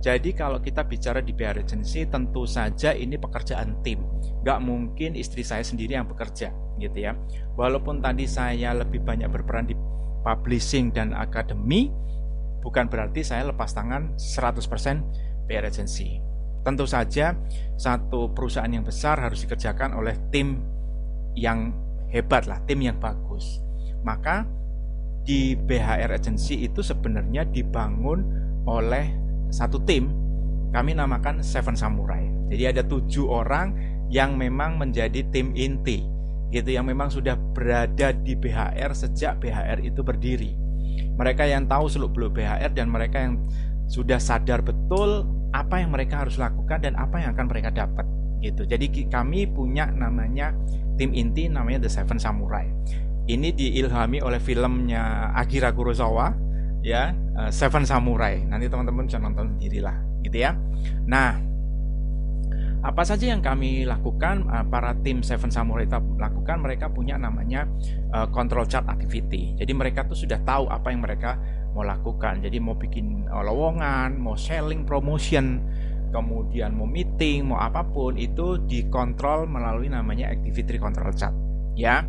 Jadi 0.00 0.32
kalau 0.32 0.64
kita 0.64 0.88
bicara 0.88 1.20
di 1.20 1.36
BHR 1.36 1.60
Agency, 1.60 2.08
tentu 2.08 2.48
saja 2.48 2.96
ini 2.96 3.20
pekerjaan 3.20 3.84
tim. 3.84 4.00
Gak 4.48 4.64
mungkin 4.64 5.12
istri 5.12 5.44
saya 5.44 5.60
sendiri 5.60 6.00
yang 6.00 6.08
bekerja, 6.08 6.48
gitu 6.80 7.04
ya. 7.04 7.12
Walaupun 7.52 8.00
tadi 8.00 8.24
saya 8.24 8.72
lebih 8.72 9.04
banyak 9.04 9.28
berperan 9.28 9.68
di 9.68 9.76
publishing 10.24 10.88
dan 10.88 11.12
akademi, 11.12 11.92
bukan 12.66 12.90
berarti 12.90 13.22
saya 13.22 13.46
lepas 13.46 13.70
tangan 13.70 14.18
100% 14.18 15.46
BHR 15.46 15.70
Agency. 15.70 16.18
Tentu 16.66 16.82
saja 16.82 17.38
satu 17.78 18.34
perusahaan 18.34 18.66
yang 18.66 18.82
besar 18.82 19.22
harus 19.22 19.46
dikerjakan 19.46 19.94
oleh 19.94 20.18
tim 20.34 20.58
yang 21.38 21.70
hebat 22.10 22.50
lah, 22.50 22.58
tim 22.66 22.82
yang 22.82 22.98
bagus. 22.98 23.62
Maka 24.02 24.42
di 25.22 25.54
BHR 25.54 26.10
Agency 26.18 26.66
itu 26.66 26.82
sebenarnya 26.82 27.46
dibangun 27.46 28.26
oleh 28.66 29.14
satu 29.54 29.78
tim 29.86 30.10
kami 30.74 30.98
namakan 30.98 31.46
Seven 31.46 31.78
Samurai. 31.78 32.26
Jadi 32.50 32.62
ada 32.66 32.82
tujuh 32.82 33.30
orang 33.30 33.78
yang 34.10 34.34
memang 34.34 34.74
menjadi 34.74 35.22
tim 35.30 35.54
inti 35.54 36.02
gitu 36.50 36.74
yang 36.74 36.86
memang 36.86 37.10
sudah 37.10 37.34
berada 37.54 38.10
di 38.10 38.34
BHR 38.34 38.90
sejak 38.90 39.38
BHR 39.38 39.86
itu 39.86 40.02
berdiri. 40.02 40.65
Mereka 41.16 41.48
yang 41.48 41.64
tahu 41.64 41.88
seluk 41.88 42.12
beluk 42.12 42.36
BHR 42.36 42.72
dan 42.76 42.92
mereka 42.92 43.24
yang 43.24 43.40
sudah 43.86 44.20
sadar 44.20 44.60
betul 44.60 45.24
apa 45.54 45.80
yang 45.80 45.94
mereka 45.94 46.26
harus 46.26 46.36
lakukan 46.36 46.82
dan 46.82 46.98
apa 46.98 47.22
yang 47.22 47.32
akan 47.32 47.46
mereka 47.48 47.70
dapat 47.72 48.04
gitu. 48.44 48.68
Jadi 48.68 49.08
kami 49.08 49.48
punya 49.48 49.88
namanya 49.88 50.52
tim 51.00 51.12
inti 51.16 51.48
namanya 51.48 51.86
The 51.86 51.90
Seven 51.92 52.18
Samurai. 52.20 52.68
Ini 53.26 53.50
diilhami 53.56 54.22
oleh 54.22 54.38
filmnya 54.38 55.34
Akira 55.34 55.74
Kurosawa 55.74 56.30
ya 56.84 57.10
uh, 57.12 57.50
Seven 57.50 57.88
Samurai. 57.88 58.44
Nanti 58.44 58.68
teman-teman 58.68 59.08
bisa 59.08 59.18
nonton 59.18 59.56
sendirilah 59.56 59.96
gitu 60.22 60.36
ya. 60.42 60.54
Nah, 61.06 61.45
apa 62.86 63.02
saja 63.02 63.34
yang 63.34 63.42
kami 63.42 63.82
lakukan 63.82 64.46
uh, 64.46 64.62
para 64.62 64.94
tim 65.02 65.18
Seven 65.18 65.50
Samurai 65.50 65.90
itu 65.90 65.98
lakukan 66.22 66.62
mereka 66.62 66.86
punya 66.86 67.18
namanya 67.18 67.66
uh, 68.14 68.30
control 68.30 68.62
chart 68.70 68.86
activity. 68.86 69.58
Jadi 69.58 69.74
mereka 69.74 70.06
tuh 70.06 70.14
sudah 70.14 70.38
tahu 70.46 70.70
apa 70.70 70.94
yang 70.94 71.02
mereka 71.02 71.34
mau 71.74 71.82
lakukan. 71.82 72.46
Jadi 72.46 72.62
mau 72.62 72.78
bikin 72.78 73.26
uh, 73.26 73.42
lowongan, 73.42 74.14
mau 74.14 74.38
selling 74.38 74.86
promotion 74.86 75.66
kemudian 76.14 76.72
mau 76.78 76.86
meeting, 76.86 77.50
mau 77.50 77.58
apa 77.58 77.82
pun 77.82 78.14
itu 78.14 78.62
dikontrol 78.64 79.50
melalui 79.50 79.90
namanya 79.90 80.30
activity 80.30 80.78
control 80.78 81.12
chart, 81.12 81.34
ya. 81.74 82.06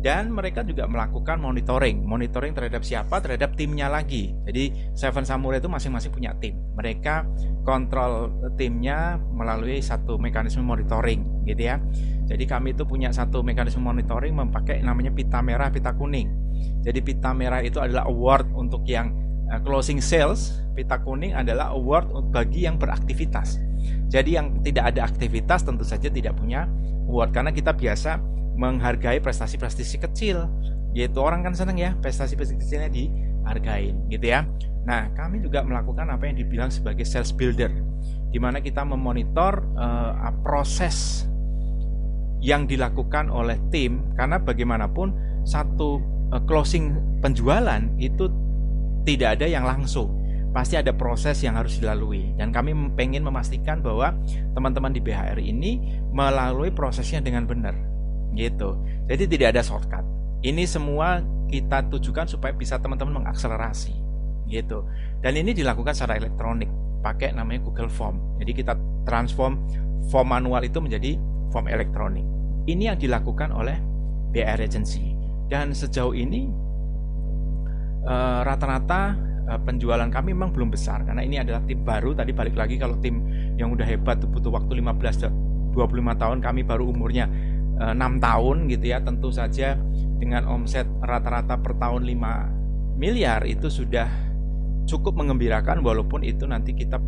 Dan 0.00 0.32
mereka 0.32 0.64
juga 0.64 0.88
melakukan 0.88 1.36
monitoring, 1.36 2.00
monitoring 2.08 2.56
terhadap 2.56 2.80
siapa, 2.80 3.20
terhadap 3.20 3.52
timnya 3.52 3.92
lagi. 3.92 4.32
Jadi 4.48 4.96
Seven 4.96 5.28
Samurai 5.28 5.60
itu 5.60 5.68
masing-masing 5.68 6.08
punya 6.08 6.32
tim. 6.40 6.56
Mereka 6.72 7.28
kontrol 7.68 8.32
timnya 8.56 9.20
melalui 9.20 9.84
satu 9.84 10.16
mekanisme 10.16 10.64
monitoring, 10.64 11.44
gitu 11.44 11.68
ya. 11.68 11.76
Jadi 12.24 12.48
kami 12.48 12.72
itu 12.72 12.88
punya 12.88 13.12
satu 13.12 13.44
mekanisme 13.44 13.84
monitoring 13.84 14.32
memakai 14.32 14.80
namanya 14.80 15.12
pita 15.12 15.44
merah, 15.44 15.68
pita 15.68 15.92
kuning. 15.92 16.32
Jadi 16.80 17.04
pita 17.04 17.36
merah 17.36 17.60
itu 17.60 17.76
adalah 17.76 18.08
award 18.08 18.48
untuk 18.56 18.88
yang 18.88 19.12
Nah, 19.50 19.58
closing 19.66 19.98
sales 19.98 20.62
pita 20.78 21.02
kuning 21.02 21.34
adalah 21.34 21.74
award 21.74 22.30
bagi 22.30 22.70
yang 22.70 22.78
beraktivitas. 22.78 23.58
Jadi 24.06 24.38
yang 24.38 24.62
tidak 24.62 24.94
ada 24.94 25.10
aktivitas 25.10 25.66
tentu 25.66 25.82
saja 25.82 26.06
tidak 26.06 26.38
punya 26.38 26.70
award 27.10 27.34
karena 27.34 27.50
kita 27.50 27.74
biasa 27.74 28.22
menghargai 28.56 29.22
prestasi-prestasi 29.22 30.00
kecil. 30.00 30.46
Yaitu 30.90 31.22
orang 31.22 31.46
kan 31.46 31.54
seneng 31.54 31.78
ya 31.78 31.94
prestasi-prestasi 32.02 32.58
kecilnya 32.58 32.90
dihargai 32.90 33.94
gitu 34.10 34.26
ya. 34.26 34.42
Nah, 34.82 35.12
kami 35.14 35.44
juga 35.44 35.62
melakukan 35.62 36.08
apa 36.10 36.26
yang 36.26 36.40
dibilang 36.40 36.72
sebagai 36.72 37.06
sales 37.06 37.30
builder 37.30 37.70
di 38.30 38.38
mana 38.38 38.62
kita 38.62 38.86
memonitor 38.86 39.58
uh, 39.74 40.30
proses 40.46 41.26
yang 42.40 42.64
dilakukan 42.64 43.28
oleh 43.28 43.58
tim 43.68 44.14
karena 44.16 44.40
bagaimanapun 44.40 45.12
satu 45.44 46.00
uh, 46.32 46.42
closing 46.46 46.96
penjualan 47.20 47.82
itu 47.98 48.30
tidak 49.04 49.38
ada 49.38 49.46
yang 49.50 49.66
langsung 49.66 50.16
pasti 50.50 50.74
ada 50.74 50.90
proses 50.90 51.42
yang 51.46 51.54
harus 51.54 51.78
dilalui 51.78 52.34
dan 52.34 52.50
kami 52.50 52.74
pengen 52.98 53.22
memastikan 53.22 53.78
bahwa 53.78 54.14
teman-teman 54.54 54.90
di 54.90 54.98
BHR 54.98 55.38
ini 55.38 55.78
melalui 56.10 56.74
prosesnya 56.74 57.22
dengan 57.22 57.46
benar 57.46 57.74
gitu. 58.34 58.78
Jadi 59.10 59.24
tidak 59.26 59.56
ada 59.56 59.62
shortcut. 59.62 60.04
Ini 60.40 60.64
semua 60.64 61.20
kita 61.50 61.86
tujukan 61.90 62.30
supaya 62.30 62.54
bisa 62.54 62.78
teman-teman 62.78 63.24
mengakselerasi. 63.24 63.92
Gitu. 64.50 64.82
Dan 65.22 65.38
ini 65.38 65.54
dilakukan 65.54 65.94
secara 65.94 66.18
elektronik 66.18 66.70
pakai 67.00 67.32
namanya 67.32 67.62
Google 67.64 67.90
Form. 67.90 68.38
Jadi 68.42 68.52
kita 68.56 68.74
transform 69.06 69.60
form 70.08 70.28
manual 70.32 70.64
itu 70.66 70.82
menjadi 70.82 71.16
form 71.54 71.70
elektronik. 71.70 72.24
Ini 72.66 72.94
yang 72.94 72.98
dilakukan 72.98 73.54
oleh 73.54 73.76
BR 74.30 74.58
Agency. 74.58 75.16
Dan 75.50 75.74
sejauh 75.74 76.14
ini 76.14 76.46
Eh, 78.00 78.40
rata-rata 78.48 79.12
uh, 79.44 79.60
penjualan 79.60 80.08
kami 80.08 80.32
memang 80.32 80.56
belum 80.56 80.72
besar. 80.72 81.04
Karena 81.04 81.20
ini 81.20 81.36
adalah 81.36 81.60
tim 81.68 81.84
baru. 81.84 82.16
Tadi 82.16 82.32
balik 82.32 82.56
lagi 82.56 82.80
kalau 82.80 82.96
tim 82.96 83.20
yang 83.60 83.76
udah 83.76 83.84
hebat 83.84 84.24
butuh 84.24 84.48
waktu 84.48 84.80
15 84.80 85.28
25 85.70 85.76
tahun 86.18 86.38
kami 86.42 86.66
baru 86.66 86.88
umurnya 86.90 87.30
eh, 87.80 87.94
6 87.96 88.20
tahun 88.20 88.56
gitu 88.68 88.84
ya 88.92 89.00
tentu 89.00 89.32
saja 89.32 89.74
dengan 90.20 90.44
omset 90.46 90.84
rata-rata 91.00 91.56
per 91.56 91.74
tahun 91.80 92.04
5 92.04 93.00
miliar 93.00 93.48
itu 93.48 93.72
sudah 93.72 94.06
cukup 94.84 95.16
mengembirakan 95.16 95.80
walaupun 95.80 96.20
itu 96.20 96.44
nanti 96.44 96.76
kita 96.76 97.00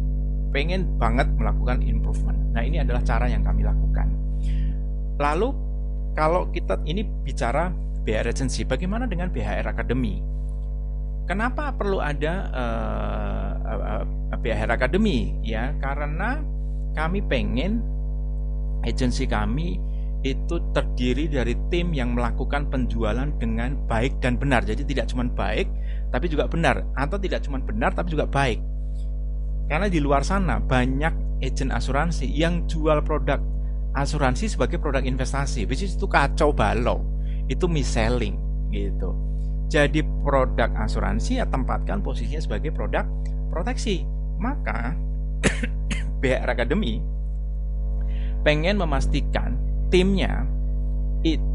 pengen 0.52 1.00
banget 1.00 1.28
melakukan 1.36 1.80
improvement. 1.80 2.36
Nah, 2.52 2.62
ini 2.62 2.80
adalah 2.80 3.00
cara 3.02 3.26
yang 3.28 3.40
kami 3.40 3.64
lakukan. 3.64 4.06
Lalu 5.16 5.48
kalau 6.12 6.52
kita 6.52 6.80
ini 6.84 7.02
bicara 7.24 7.72
BHR 8.04 8.36
Agency, 8.36 8.68
bagaimana 8.68 9.08
dengan 9.08 9.32
BHR 9.32 9.64
Academy? 9.72 10.20
Kenapa 11.24 11.72
perlu 11.72 12.02
ada 12.02 12.52
uh, 12.52 13.50
uh, 13.64 14.36
BHR 14.36 14.76
Academy? 14.76 15.40
Ya, 15.40 15.72
karena 15.80 16.44
kami 16.92 17.24
pengen 17.24 17.80
agensi 18.84 19.24
kami 19.24 19.80
itu 20.22 20.62
terdiri 20.70 21.26
dari 21.26 21.58
tim 21.66 21.90
yang 21.90 22.14
melakukan 22.14 22.70
penjualan 22.70 23.26
dengan 23.42 23.74
baik 23.90 24.22
dan 24.22 24.38
benar. 24.38 24.62
Jadi 24.62 24.86
tidak 24.86 25.10
cuma 25.10 25.26
baik, 25.26 25.66
tapi 26.14 26.30
juga 26.30 26.46
benar, 26.46 26.86
atau 26.94 27.18
tidak 27.18 27.42
cuma 27.42 27.58
benar 27.58 27.90
tapi 27.90 28.14
juga 28.14 28.30
baik. 28.30 28.62
Karena 29.66 29.90
di 29.90 29.98
luar 29.98 30.22
sana 30.22 30.62
banyak 30.62 31.42
agent 31.42 31.74
asuransi 31.74 32.30
yang 32.30 32.70
jual 32.70 33.02
produk 33.02 33.42
asuransi 33.98 34.46
sebagai 34.46 34.78
produk 34.78 35.02
investasi, 35.02 35.66
which 35.66 35.82
is 35.82 35.98
itu 35.98 36.06
kacau 36.06 36.54
balau, 36.54 37.02
itu 37.50 37.66
mis-selling 37.66 38.38
gitu. 38.70 39.10
Jadi 39.66 40.04
produk 40.22 40.70
asuransi 40.78 41.42
ya 41.42 41.48
tempatkan 41.48 42.04
posisinya 42.04 42.40
sebagai 42.40 42.70
produk 42.70 43.08
proteksi. 43.50 44.04
Maka 44.38 44.94
BR 46.20 46.46
Academy 46.46 47.00
pengen 48.42 48.78
memastikan 48.78 49.71
timnya 49.92 50.48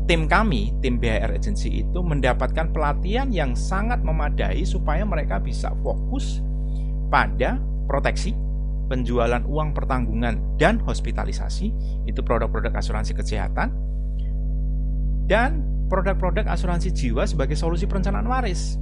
tim 0.08 0.24
kami, 0.32 0.72
tim 0.80 0.96
BHR 0.96 1.36
Agency 1.36 1.84
itu 1.84 2.00
mendapatkan 2.00 2.72
pelatihan 2.72 3.28
yang 3.28 3.52
sangat 3.54 4.00
memadai 4.00 4.64
supaya 4.64 5.04
mereka 5.04 5.44
bisa 5.44 5.76
fokus 5.84 6.40
pada 7.12 7.60
proteksi, 7.92 8.32
penjualan 8.88 9.44
uang 9.44 9.76
pertanggungan 9.76 10.40
dan 10.56 10.80
hospitalisasi, 10.80 11.76
itu 12.08 12.20
produk-produk 12.24 12.72
asuransi 12.80 13.12
kesehatan, 13.12 13.76
dan 15.28 15.60
produk-produk 15.92 16.48
asuransi 16.48 16.96
jiwa 16.96 17.28
sebagai 17.28 17.60
solusi 17.60 17.84
perencanaan 17.84 18.28
waris. 18.32 18.80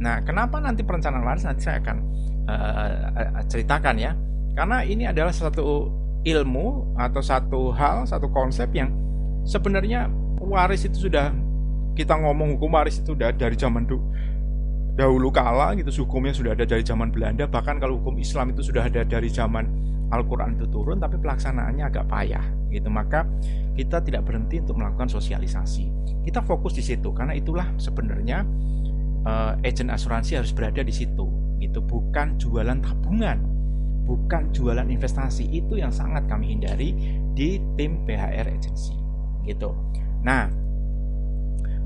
Nah, 0.00 0.24
kenapa 0.24 0.56
nanti 0.56 0.80
perencanaan 0.80 1.24
waris 1.24 1.44
nanti 1.44 1.68
saya 1.68 1.84
akan 1.84 1.96
uh, 2.48 3.44
ceritakan 3.44 3.96
ya. 4.00 4.16
Karena 4.56 4.84
ini 4.84 5.08
adalah 5.08 5.32
satu 5.32 5.88
ilmu 6.22 6.94
atau 6.94 7.22
satu 7.22 7.74
hal, 7.74 8.06
satu 8.06 8.30
konsep 8.30 8.70
yang 8.74 8.94
sebenarnya 9.42 10.06
waris 10.38 10.86
itu 10.86 11.10
sudah 11.10 11.34
kita 11.98 12.14
ngomong 12.14 12.56
hukum 12.56 12.72
waris 12.72 13.02
itu 13.02 13.12
sudah 13.12 13.34
dari 13.34 13.58
zaman 13.58 13.84
dulu 13.84 14.02
dahulu 14.92 15.32
kala 15.32 15.72
gitu 15.80 16.04
hukumnya 16.04 16.36
sudah 16.36 16.52
ada 16.52 16.68
dari 16.68 16.84
zaman 16.84 17.08
Belanda 17.08 17.48
bahkan 17.48 17.80
kalau 17.80 17.96
hukum 17.96 18.20
Islam 18.20 18.52
itu 18.52 18.60
sudah 18.60 18.86
ada 18.86 19.02
dari 19.02 19.32
zaman 19.32 19.64
Al-Quran 20.12 20.60
itu 20.60 20.68
turun 20.68 21.00
tapi 21.00 21.16
pelaksanaannya 21.16 21.88
agak 21.88 22.04
payah 22.04 22.44
gitu. 22.68 22.92
Maka 22.92 23.24
kita 23.72 24.04
tidak 24.04 24.28
berhenti 24.28 24.60
untuk 24.60 24.76
melakukan 24.76 25.08
sosialisasi. 25.08 25.88
Kita 26.28 26.44
fokus 26.44 26.76
di 26.76 26.84
situ 26.84 27.16
karena 27.16 27.32
itulah 27.32 27.64
sebenarnya 27.80 28.44
uh, 29.24 29.56
agent 29.64 29.88
asuransi 29.88 30.36
harus 30.36 30.52
berada 30.52 30.84
di 30.84 30.92
situ 30.92 31.26
gitu 31.62 31.78
bukan 31.80 32.36
jualan 32.36 32.82
tabungan 32.82 33.38
bukan 34.12 34.52
jualan 34.52 34.84
investasi. 34.84 35.48
Itu 35.48 35.80
yang 35.80 35.88
sangat 35.88 36.28
kami 36.28 36.52
hindari 36.52 36.92
di 37.32 37.56
tim 37.80 38.04
BHR 38.04 38.44
agency. 38.52 38.92
Gitu. 39.48 39.72
Nah, 40.20 40.52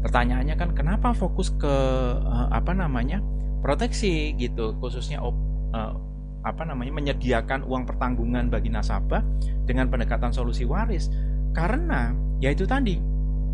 pertanyaannya 0.02 0.58
kan 0.58 0.74
kenapa 0.74 1.14
fokus 1.14 1.54
ke 1.54 1.70
uh, 2.18 2.50
apa 2.50 2.74
namanya 2.74 3.22
proteksi? 3.62 4.34
Gitu 4.34 4.74
khususnya 4.82 5.22
op, 5.22 5.38
uh, 5.70 5.94
apa 6.42 6.66
namanya 6.66 6.98
menyediakan 6.98 7.62
uang 7.62 7.86
pertanggungan 7.86 8.50
bagi 8.50 8.74
nasabah 8.74 9.22
dengan 9.62 9.86
pendekatan 9.86 10.34
solusi 10.34 10.66
waris. 10.66 11.06
Karena 11.54 12.10
ya 12.42 12.50
itu 12.50 12.66
tadi 12.66 12.98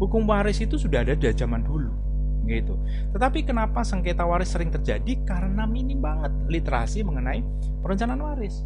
hukum 0.00 0.24
waris 0.24 0.64
itu 0.64 0.80
sudah 0.80 1.04
ada 1.04 1.14
dari 1.14 1.36
zaman 1.36 1.62
dulu 1.62 2.01
gitu. 2.46 2.74
Tetapi 3.14 3.46
kenapa 3.46 3.86
sengketa 3.86 4.26
waris 4.26 4.50
sering 4.50 4.70
terjadi? 4.70 5.18
Karena 5.22 5.66
minim 5.66 6.02
banget 6.02 6.32
literasi 6.50 7.06
mengenai 7.06 7.42
perencanaan 7.82 8.22
waris. 8.22 8.62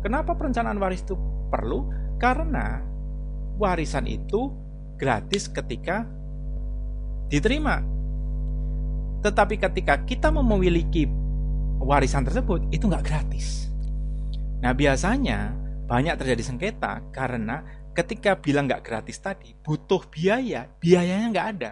Kenapa 0.00 0.34
perencanaan 0.34 0.78
waris 0.80 1.04
itu 1.04 1.14
perlu? 1.52 1.90
Karena 2.16 2.80
warisan 3.60 4.08
itu 4.08 4.52
gratis 4.96 5.48
ketika 5.48 6.08
diterima. 7.28 7.84
Tetapi 9.20 9.60
ketika 9.60 10.00
kita 10.08 10.32
memiliki 10.32 11.04
warisan 11.80 12.24
tersebut, 12.24 12.64
itu 12.72 12.88
nggak 12.88 13.04
gratis. 13.04 13.68
Nah 14.60 14.72
biasanya 14.72 15.56
banyak 15.84 16.16
terjadi 16.16 16.42
sengketa 16.44 17.04
karena 17.12 17.64
ketika 17.92 18.36
bilang 18.36 18.64
nggak 18.64 18.84
gratis 18.84 19.20
tadi, 19.20 19.52
butuh 19.60 20.08
biaya, 20.08 20.68
biayanya 20.80 21.26
nggak 21.32 21.48
ada 21.56 21.70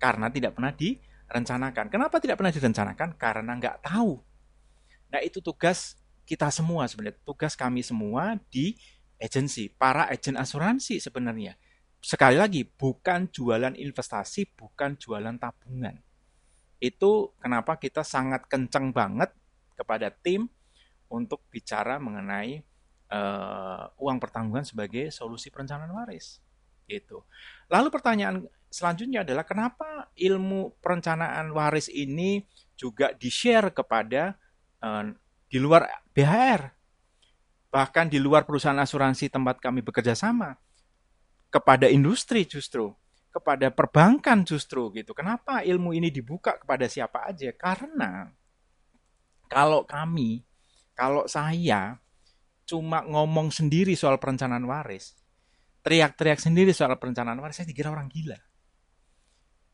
karena 0.00 0.32
tidak 0.32 0.56
pernah 0.56 0.72
direncanakan. 0.72 1.86
Kenapa 1.92 2.16
tidak 2.18 2.40
pernah 2.40 2.54
direncanakan? 2.56 3.08
Karena 3.20 3.52
nggak 3.60 3.84
tahu. 3.84 4.16
Nah 5.12 5.20
itu 5.20 5.44
tugas 5.44 6.00
kita 6.24 6.48
semua 6.48 6.88
sebenarnya, 6.88 7.20
tugas 7.26 7.52
kami 7.52 7.84
semua 7.84 8.40
di 8.48 8.78
agensi, 9.20 9.68
para 9.68 10.08
agen 10.08 10.40
asuransi 10.40 10.96
sebenarnya. 10.96 11.60
Sekali 12.00 12.40
lagi, 12.40 12.64
bukan 12.64 13.28
jualan 13.28 13.76
investasi, 13.76 14.56
bukan 14.56 14.96
jualan 14.96 15.36
tabungan. 15.36 16.00
Itu 16.80 17.36
kenapa 17.36 17.76
kita 17.76 18.00
sangat 18.00 18.48
kencang 18.48 18.88
banget 18.96 19.36
kepada 19.76 20.08
tim 20.08 20.48
untuk 21.12 21.44
bicara 21.52 22.00
mengenai 22.00 22.64
uh, 23.12 23.90
uang 24.00 24.16
pertanggungan 24.16 24.64
sebagai 24.64 25.12
solusi 25.12 25.52
perencanaan 25.52 25.92
waris. 25.92 26.40
Gitu. 26.88 27.20
Lalu 27.68 27.88
pertanyaan 27.92 28.48
selanjutnya 28.70 29.26
adalah 29.26 29.42
kenapa 29.42 30.08
ilmu 30.14 30.78
perencanaan 30.78 31.50
waris 31.50 31.90
ini 31.90 32.46
juga 32.78 33.12
di-share 33.12 33.74
kepada 33.74 34.38
uh, 34.80 35.10
di 35.50 35.58
luar 35.58 35.84
BHR. 36.14 36.62
Bahkan 37.70 38.06
di 38.10 38.18
luar 38.18 38.46
perusahaan 38.46 38.78
asuransi 38.78 39.30
tempat 39.30 39.58
kami 39.58 39.82
bekerja 39.82 40.14
sama. 40.14 40.54
Kepada 41.50 41.90
industri 41.90 42.46
justru, 42.46 42.94
kepada 43.34 43.74
perbankan 43.74 44.46
justru 44.46 44.90
gitu. 44.94 45.14
Kenapa 45.14 45.66
ilmu 45.66 45.90
ini 45.94 46.10
dibuka 46.14 46.58
kepada 46.58 46.86
siapa 46.86 47.26
aja? 47.26 47.50
Karena 47.54 48.30
kalau 49.50 49.82
kami, 49.82 50.46
kalau 50.94 51.26
saya 51.26 51.98
cuma 52.66 53.02
ngomong 53.02 53.50
sendiri 53.50 53.98
soal 53.98 54.22
perencanaan 54.22 54.62
waris, 54.62 55.18
teriak-teriak 55.82 56.38
sendiri 56.38 56.70
soal 56.70 56.94
perencanaan 56.94 57.38
waris, 57.42 57.58
saya 57.58 57.66
dikira 57.66 57.90
orang 57.90 58.06
gila. 58.06 58.38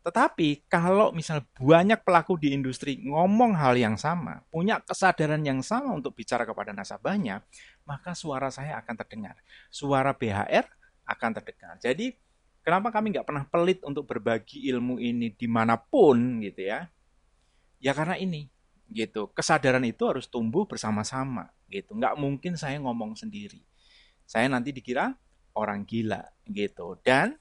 Tetapi 0.07 0.71
kalau 0.71 1.11
misal 1.11 1.43
banyak 1.59 2.07
pelaku 2.07 2.39
di 2.39 2.55
industri 2.55 3.03
ngomong 3.03 3.59
hal 3.59 3.75
yang 3.75 3.99
sama, 3.99 4.39
punya 4.55 4.79
kesadaran 4.79 5.43
yang 5.43 5.67
sama 5.67 5.91
untuk 5.91 6.15
bicara 6.15 6.47
kepada 6.47 6.71
nasabahnya, 6.71 7.43
maka 7.83 8.15
suara 8.15 8.47
saya 8.55 8.79
akan 8.79 8.95
terdengar. 9.03 9.35
Suara 9.67 10.15
BHR 10.15 10.63
akan 11.11 11.31
terdengar. 11.35 11.75
Jadi 11.83 12.15
kenapa 12.63 12.95
kami 12.95 13.19
nggak 13.19 13.27
pernah 13.27 13.51
pelit 13.51 13.83
untuk 13.83 14.07
berbagi 14.07 14.71
ilmu 14.71 15.03
ini 15.03 15.35
di 15.35 15.51
mana 15.51 15.75
pun 15.75 16.39
gitu 16.39 16.71
ya? 16.71 16.87
Ya 17.83 17.91
karena 17.91 18.15
ini 18.15 18.47
gitu. 18.87 19.35
Kesadaran 19.35 19.83
itu 19.83 20.07
harus 20.07 20.31
tumbuh 20.31 20.71
bersama-sama 20.71 21.51
gitu. 21.67 21.99
Nggak 21.99 22.15
mungkin 22.15 22.55
saya 22.55 22.79
ngomong 22.79 23.19
sendiri. 23.19 23.59
Saya 24.23 24.47
nanti 24.47 24.71
dikira 24.71 25.11
orang 25.59 25.83
gila 25.83 26.23
gitu. 26.47 26.95
Dan 27.03 27.35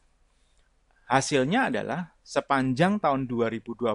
Hasilnya 1.06 1.70
adalah 1.70 2.18
sepanjang 2.26 2.98
tahun 2.98 3.30
2020 3.30 3.94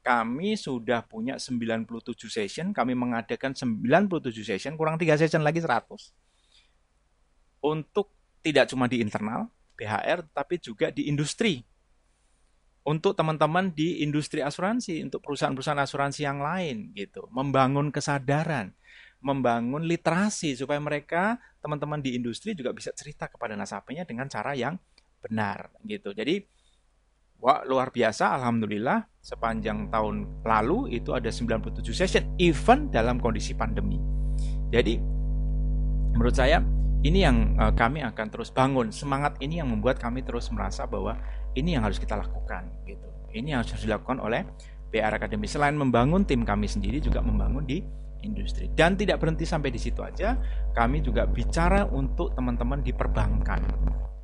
kami 0.00 0.56
sudah 0.56 1.04
punya 1.04 1.36
97 1.36 2.32
session, 2.32 2.72
kami 2.72 2.96
mengadakan 2.96 3.52
97 3.52 4.32
session, 4.40 4.72
kurang 4.76 4.96
3 4.96 5.20
session 5.20 5.44
lagi 5.44 5.60
100. 5.60 6.12
Untuk 7.60 8.08
tidak 8.40 8.72
cuma 8.72 8.88
di 8.88 9.04
internal 9.04 9.52
BHR 9.76 10.24
tapi 10.32 10.56
juga 10.56 10.88
di 10.88 11.08
industri. 11.08 11.60
Untuk 12.80 13.12
teman-teman 13.12 13.76
di 13.76 14.00
industri 14.00 14.40
asuransi, 14.40 15.04
untuk 15.04 15.20
perusahaan-perusahaan 15.20 15.84
asuransi 15.84 16.24
yang 16.24 16.40
lain 16.40 16.96
gitu, 16.96 17.28
membangun 17.28 17.92
kesadaran, 17.92 18.72
membangun 19.20 19.84
literasi 19.84 20.56
supaya 20.56 20.80
mereka 20.80 21.36
teman-teman 21.60 22.00
di 22.00 22.16
industri 22.16 22.56
juga 22.56 22.72
bisa 22.72 22.88
cerita 22.96 23.28
kepada 23.28 23.52
nasabahnya 23.52 24.08
dengan 24.08 24.32
cara 24.32 24.56
yang 24.56 24.80
benar 25.20 25.70
gitu. 25.84 26.10
Jadi 26.16 26.42
wah 27.40 27.64
luar 27.64 27.88
biasa 27.92 28.36
alhamdulillah 28.36 29.08
sepanjang 29.20 29.88
tahun 29.88 30.44
lalu 30.44 30.96
itu 30.96 31.16
ada 31.16 31.28
97 31.32 31.80
session 31.92 32.24
even 32.36 32.88
dalam 32.92 33.20
kondisi 33.20 33.56
pandemi. 33.56 34.00
Jadi 34.72 34.96
menurut 36.16 36.36
saya 36.36 36.60
ini 37.00 37.24
yang 37.24 37.56
uh, 37.56 37.72
kami 37.72 38.04
akan 38.04 38.26
terus 38.28 38.52
bangun. 38.52 38.92
Semangat 38.92 39.40
ini 39.40 39.60
yang 39.60 39.72
membuat 39.72 39.96
kami 39.96 40.20
terus 40.20 40.52
merasa 40.52 40.84
bahwa 40.84 41.16
ini 41.56 41.76
yang 41.76 41.84
harus 41.84 41.96
kita 41.96 42.16
lakukan 42.16 42.68
gitu. 42.84 43.08
Ini 43.32 43.56
yang 43.56 43.58
harus 43.64 43.72
dilakukan 43.80 44.20
oleh 44.20 44.44
PR 44.90 45.16
Academy 45.16 45.46
selain 45.46 45.78
membangun 45.78 46.26
tim 46.26 46.42
kami 46.42 46.66
sendiri 46.66 47.00
juga 47.00 47.24
membangun 47.24 47.64
di 47.64 47.80
industri. 48.20 48.68
Dan 48.76 49.00
tidak 49.00 49.22
berhenti 49.22 49.48
sampai 49.48 49.72
di 49.72 49.80
situ 49.80 50.04
aja, 50.04 50.36
kami 50.76 51.00
juga 51.00 51.24
bicara 51.24 51.88
untuk 51.88 52.36
teman-teman 52.36 52.84
di 52.84 52.92
perbankan 52.92 53.64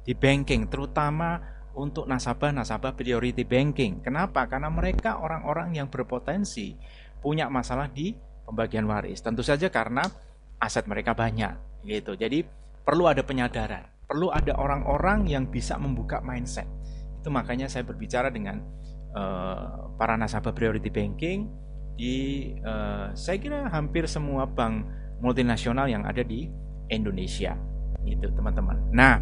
di 0.07 0.14
banking, 0.14 0.71
terutama 0.71 1.42
untuk 1.75 2.07
nasabah-nasabah 2.09 2.95
priority 2.95 3.42
banking. 3.45 4.01
Kenapa? 4.01 4.47
Karena 4.47 4.71
mereka 4.73 5.19
orang-orang 5.21 5.77
yang 5.77 5.90
berpotensi 5.90 6.79
punya 7.21 7.51
masalah 7.51 7.90
di 7.90 8.16
pembagian 8.47 8.87
waris. 8.87 9.21
Tentu 9.21 9.42
saja 9.42 9.69
karena 9.69 10.07
aset 10.62 10.87
mereka 10.87 11.12
banyak 11.12 11.83
gitu. 11.85 12.16
Jadi 12.16 12.47
perlu 12.87 13.11
ada 13.11 13.21
penyadaran 13.27 13.97
Perlu 14.07 14.31
ada 14.31 14.55
orang-orang 14.55 15.27
yang 15.27 15.51
bisa 15.51 15.75
membuka 15.75 16.23
mindset. 16.23 16.71
Itu 17.19 17.35
makanya 17.35 17.66
saya 17.66 17.83
berbicara 17.83 18.31
dengan 18.31 18.62
uh, 19.19 19.90
para 19.99 20.14
nasabah 20.14 20.55
priority 20.55 20.95
banking 20.95 21.51
di 21.99 22.47
uh, 22.62 23.11
saya 23.19 23.42
kira 23.42 23.66
hampir 23.66 24.07
semua 24.07 24.47
bank 24.47 24.87
multinasional 25.19 25.90
yang 25.90 26.07
ada 26.07 26.23
di 26.23 26.47
Indonesia. 26.87 27.59
Itu 28.07 28.31
teman-teman. 28.31 28.95
Nah, 28.95 29.19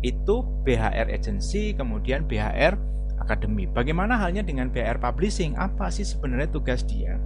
itu 0.00 0.42
BHR 0.64 1.12
Agency, 1.12 1.76
kemudian 1.76 2.26
BHR 2.26 2.74
Academy. 3.20 3.68
Bagaimana 3.70 4.18
halnya 4.18 4.42
dengan 4.42 4.72
BHR 4.72 4.98
Publishing? 4.98 5.54
Apa 5.54 5.92
sih 5.92 6.02
sebenarnya 6.02 6.50
tugas 6.50 6.82
dia? 6.82 7.20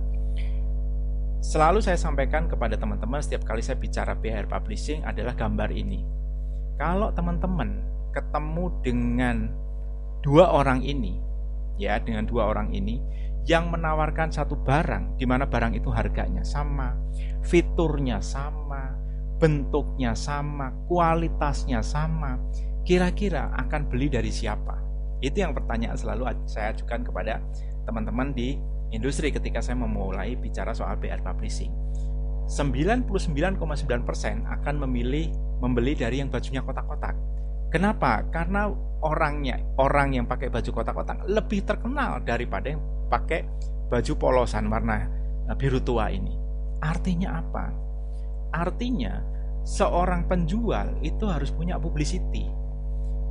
Selalu 1.38 1.78
saya 1.78 1.94
sampaikan 1.94 2.50
kepada 2.50 2.74
teman-teman 2.74 3.22
setiap 3.22 3.46
kali 3.46 3.62
saya 3.62 3.78
bicara 3.78 4.18
BHR 4.18 4.50
Publishing 4.50 5.06
adalah 5.06 5.38
gambar 5.38 5.70
ini. 5.70 6.02
Kalau 6.74 7.14
teman-teman 7.14 7.78
ketemu 8.10 8.64
dengan 8.82 9.36
dua 10.26 10.50
orang 10.50 10.82
ini, 10.82 11.18
ya 11.78 12.02
dengan 12.02 12.26
dua 12.26 12.50
orang 12.50 12.74
ini 12.74 12.98
yang 13.46 13.70
menawarkan 13.70 14.34
satu 14.34 14.58
barang 14.58 15.16
di 15.16 15.24
mana 15.24 15.46
barang 15.46 15.78
itu 15.78 15.88
harganya 15.94 16.42
sama, 16.42 16.98
fiturnya 17.46 18.18
sama, 18.18 18.97
bentuknya 19.38 20.12
sama, 20.18 20.74
kualitasnya 20.90 21.80
sama, 21.82 22.36
kira-kira 22.82 23.54
akan 23.54 23.86
beli 23.86 24.10
dari 24.10 24.34
siapa? 24.34 24.74
Itu 25.22 25.42
yang 25.42 25.54
pertanyaan 25.54 25.98
selalu 25.98 26.30
saya 26.46 26.74
ajukan 26.74 27.06
kepada 27.06 27.42
teman-teman 27.86 28.34
di 28.34 28.58
industri 28.90 29.30
ketika 29.30 29.62
saya 29.62 29.78
memulai 29.78 30.34
bicara 30.38 30.74
soal 30.74 30.98
BR 30.98 31.22
Publishing. 31.22 31.70
99,9% 32.48 33.04
akan 34.46 34.74
memilih 34.88 35.28
membeli 35.60 35.92
dari 35.92 36.24
yang 36.24 36.32
bajunya 36.32 36.64
kotak-kotak. 36.64 37.12
Kenapa? 37.68 38.24
Karena 38.32 38.72
orangnya, 39.04 39.60
orang 39.76 40.16
yang 40.16 40.24
pakai 40.24 40.48
baju 40.48 40.70
kotak-kotak 40.72 41.28
lebih 41.28 41.60
terkenal 41.68 42.24
daripada 42.24 42.72
yang 42.72 42.80
pakai 43.12 43.44
baju 43.92 44.12
polosan 44.16 44.72
warna 44.72 45.04
eh, 45.48 45.56
biru 45.60 45.76
tua 45.84 46.08
ini. 46.08 46.32
Artinya 46.80 47.44
apa? 47.44 47.87
Artinya 48.54 49.20
seorang 49.64 50.24
penjual 50.28 50.96
itu 51.04 51.24
harus 51.28 51.52
punya 51.52 51.76
publicity. 51.76 52.48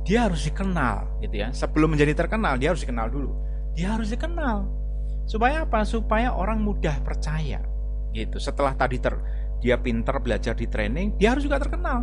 Dia 0.06 0.30
harus 0.30 0.46
dikenal 0.46 1.20
gitu 1.20 1.42
ya. 1.42 1.48
Sebelum 1.52 1.94
menjadi 1.94 2.14
terkenal 2.14 2.56
dia 2.56 2.72
harus 2.72 2.82
dikenal 2.82 3.10
dulu. 3.12 3.32
Dia 3.76 3.94
harus 3.94 4.10
dikenal 4.10 4.78
Supaya 5.28 5.68
apa? 5.68 5.84
Supaya 5.84 6.32
orang 6.32 6.64
mudah 6.64 7.04
percaya. 7.04 7.60
Gitu. 8.16 8.40
Setelah 8.40 8.72
tadi 8.72 8.96
ter 8.96 9.12
dia 9.60 9.76
pinter 9.76 10.16
belajar 10.24 10.56
di 10.56 10.64
training, 10.64 11.20
dia 11.20 11.36
harus 11.36 11.44
juga 11.44 11.60
terkenal. 11.60 12.00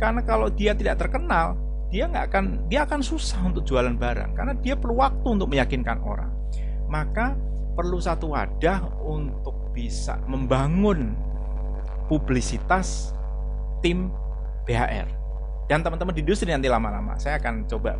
Karena 0.00 0.24
kalau 0.24 0.48
dia 0.48 0.72
tidak 0.72 1.04
terkenal, 1.04 1.60
dia 1.92 2.08
nggak 2.08 2.24
akan 2.32 2.44
dia 2.72 2.88
akan 2.88 3.04
susah 3.04 3.44
untuk 3.44 3.68
jualan 3.68 3.92
barang 3.92 4.32
karena 4.32 4.56
dia 4.56 4.74
perlu 4.80 5.04
waktu 5.04 5.26
untuk 5.28 5.52
meyakinkan 5.52 6.00
orang. 6.00 6.32
Maka 6.88 7.36
perlu 7.76 8.00
satu 8.00 8.32
wadah 8.32 8.88
untuk 9.04 9.76
bisa 9.76 10.16
membangun 10.24 11.12
publisitas 12.12 13.16
tim 13.80 14.12
BHR. 14.68 15.08
Dan 15.64 15.80
teman-teman 15.80 16.12
di 16.12 16.20
industri 16.20 16.52
nanti 16.52 16.68
lama-lama 16.68 17.16
saya 17.16 17.40
akan 17.40 17.64
coba 17.64 17.96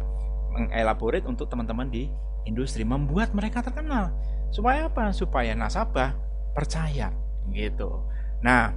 mengelaborate 0.53 1.25
untuk 1.25 1.49
teman-teman 1.49 1.89
di 1.89 2.13
industri 2.45 2.85
membuat 2.85 3.33
mereka 3.33 3.65
terkenal 3.65 4.13
Supaya 4.53 4.93
apa? 4.93 5.11
Supaya 5.17 5.57
nasabah 5.57 6.13
percaya 6.53 7.09
gitu. 7.49 8.05
Nah, 8.45 8.77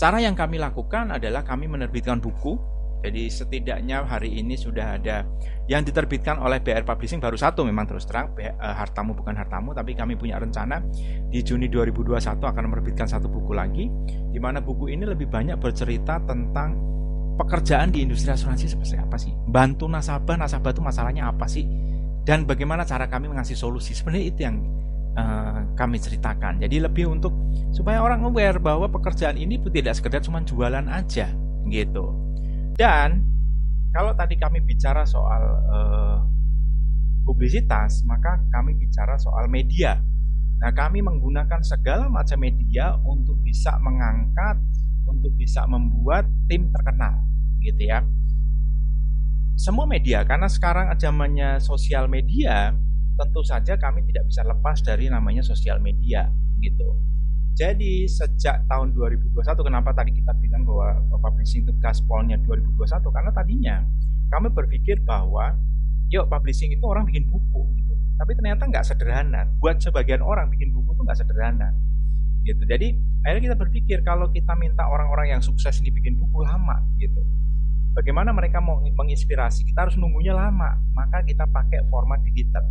cara 0.00 0.18
yang 0.24 0.32
kami 0.32 0.56
lakukan 0.56 1.12
adalah 1.12 1.44
kami 1.44 1.68
menerbitkan 1.68 2.18
buku. 2.18 2.56
Jadi 3.04 3.28
setidaknya 3.28 4.08
hari 4.08 4.40
ini 4.40 4.56
sudah 4.56 4.96
ada 4.96 5.28
yang 5.68 5.84
diterbitkan 5.84 6.40
oleh 6.40 6.56
BR 6.64 6.88
Publishing 6.88 7.20
baru 7.20 7.36
satu 7.36 7.60
memang 7.60 7.84
terus 7.84 8.08
terang. 8.08 8.32
Eh, 8.40 8.48
hartamu 8.56 9.12
bukan 9.12 9.36
hartamu 9.36 9.76
tapi 9.76 9.92
kami 9.92 10.16
punya 10.16 10.40
rencana 10.40 10.80
di 11.28 11.44
Juni 11.44 11.68
2021 11.68 12.48
akan 12.48 12.64
menerbitkan 12.72 13.04
satu 13.04 13.28
buku 13.28 13.52
lagi 13.52 13.92
di 14.32 14.40
mana 14.40 14.64
buku 14.64 14.88
ini 14.88 15.04
lebih 15.04 15.28
banyak 15.28 15.60
bercerita 15.60 16.16
tentang 16.24 16.80
pekerjaan 17.36 17.92
di 17.92 18.00
industri 18.00 18.32
asuransi 18.32 18.72
seperti 18.72 18.96
apa 18.96 19.20
sih? 19.20 19.36
Bantu 19.36 19.84
nasabah 19.84 20.40
nasabah 20.40 20.72
itu 20.72 20.80
masalahnya 20.80 21.28
apa 21.28 21.44
sih? 21.44 21.68
Dan 22.24 22.48
bagaimana 22.48 22.88
cara 22.88 23.04
kami 23.04 23.28
mengasih 23.28 23.52
solusi? 23.52 23.92
Sebenarnya 23.92 24.24
itu 24.24 24.40
yang 24.48 24.64
uh, 25.12 25.60
kami 25.76 26.00
ceritakan. 26.00 26.56
Jadi 26.64 26.80
lebih 26.80 27.12
untuk 27.12 27.36
supaya 27.68 28.00
orang 28.00 28.24
aware 28.24 28.56
bahwa 28.56 28.88
pekerjaan 28.88 29.36
ini 29.36 29.60
tidak 29.60 29.92
sekedar 29.92 30.24
cuma 30.24 30.40
jualan 30.40 30.88
aja 30.88 31.28
gitu 31.68 32.23
dan 32.74 33.22
kalau 33.94 34.10
tadi 34.14 34.34
kami 34.34 34.58
bicara 34.62 35.06
soal 35.06 35.42
uh, 35.70 36.18
publisitas 37.24 38.02
maka 38.04 38.42
kami 38.50 38.74
bicara 38.76 39.14
soal 39.16 39.46
media 39.46 39.98
nah 40.58 40.70
kami 40.70 41.02
menggunakan 41.02 41.60
segala 41.62 42.06
macam 42.10 42.38
media 42.40 42.94
untuk 43.02 43.38
bisa 43.42 43.74
mengangkat 43.82 44.58
untuk 45.04 45.34
bisa 45.38 45.66
membuat 45.66 46.26
tim 46.50 46.70
terkenal 46.70 47.26
gitu 47.62 47.84
ya 47.86 48.02
semua 49.54 49.86
media 49.86 50.26
karena 50.26 50.50
sekarang 50.50 50.90
zamannya 50.98 51.62
sosial 51.62 52.10
media 52.10 52.74
tentu 53.14 53.40
saja 53.46 53.78
kami 53.78 54.02
tidak 54.10 54.26
bisa 54.26 54.42
lepas 54.42 54.82
dari 54.82 55.06
namanya 55.06 55.42
sosial 55.46 55.78
media 55.78 56.26
gitu. 56.58 57.13
Jadi 57.54 58.10
sejak 58.10 58.66
tahun 58.66 58.90
2021 58.98 59.30
kenapa 59.62 59.94
tadi 59.94 60.10
kita 60.10 60.34
bilang 60.42 60.66
bahwa 60.66 60.98
publishing 61.22 61.62
itu 61.62 61.72
gaspolnya 61.78 62.34
2021 62.42 63.14
karena 63.14 63.30
tadinya 63.30 63.76
kami 64.34 64.50
berpikir 64.50 64.98
bahwa 65.06 65.54
yuk 66.10 66.26
publishing 66.26 66.74
itu 66.74 66.82
orang 66.82 67.06
bikin 67.06 67.30
buku 67.30 67.62
gitu. 67.78 67.94
Tapi 68.18 68.30
ternyata 68.34 68.66
nggak 68.66 68.82
sederhana. 68.82 69.46
Buat 69.62 69.78
sebagian 69.78 70.22
orang 70.22 70.50
bikin 70.50 70.74
buku 70.74 70.98
itu 70.98 71.02
nggak 71.06 71.18
sederhana 71.18 71.70
gitu. 72.42 72.62
Jadi 72.66 72.98
akhirnya 73.22 73.54
kita 73.54 73.56
berpikir 73.56 73.98
kalau 74.02 74.26
kita 74.34 74.52
minta 74.58 74.84
orang-orang 74.90 75.38
yang 75.38 75.42
sukses 75.42 75.78
ini 75.78 75.94
bikin 75.94 76.18
buku 76.18 76.42
lama 76.44 76.82
gitu 76.98 77.22
Bagaimana 77.94 78.34
mereka 78.34 78.58
mau 78.58 78.82
menginspirasi? 78.82 79.62
Kita 79.70 79.86
harus 79.86 79.94
nunggunya 79.94 80.34
lama, 80.34 80.82
maka 80.98 81.22
kita 81.22 81.46
pakai 81.46 81.86
format 81.86 82.18
digital. 82.26 82.66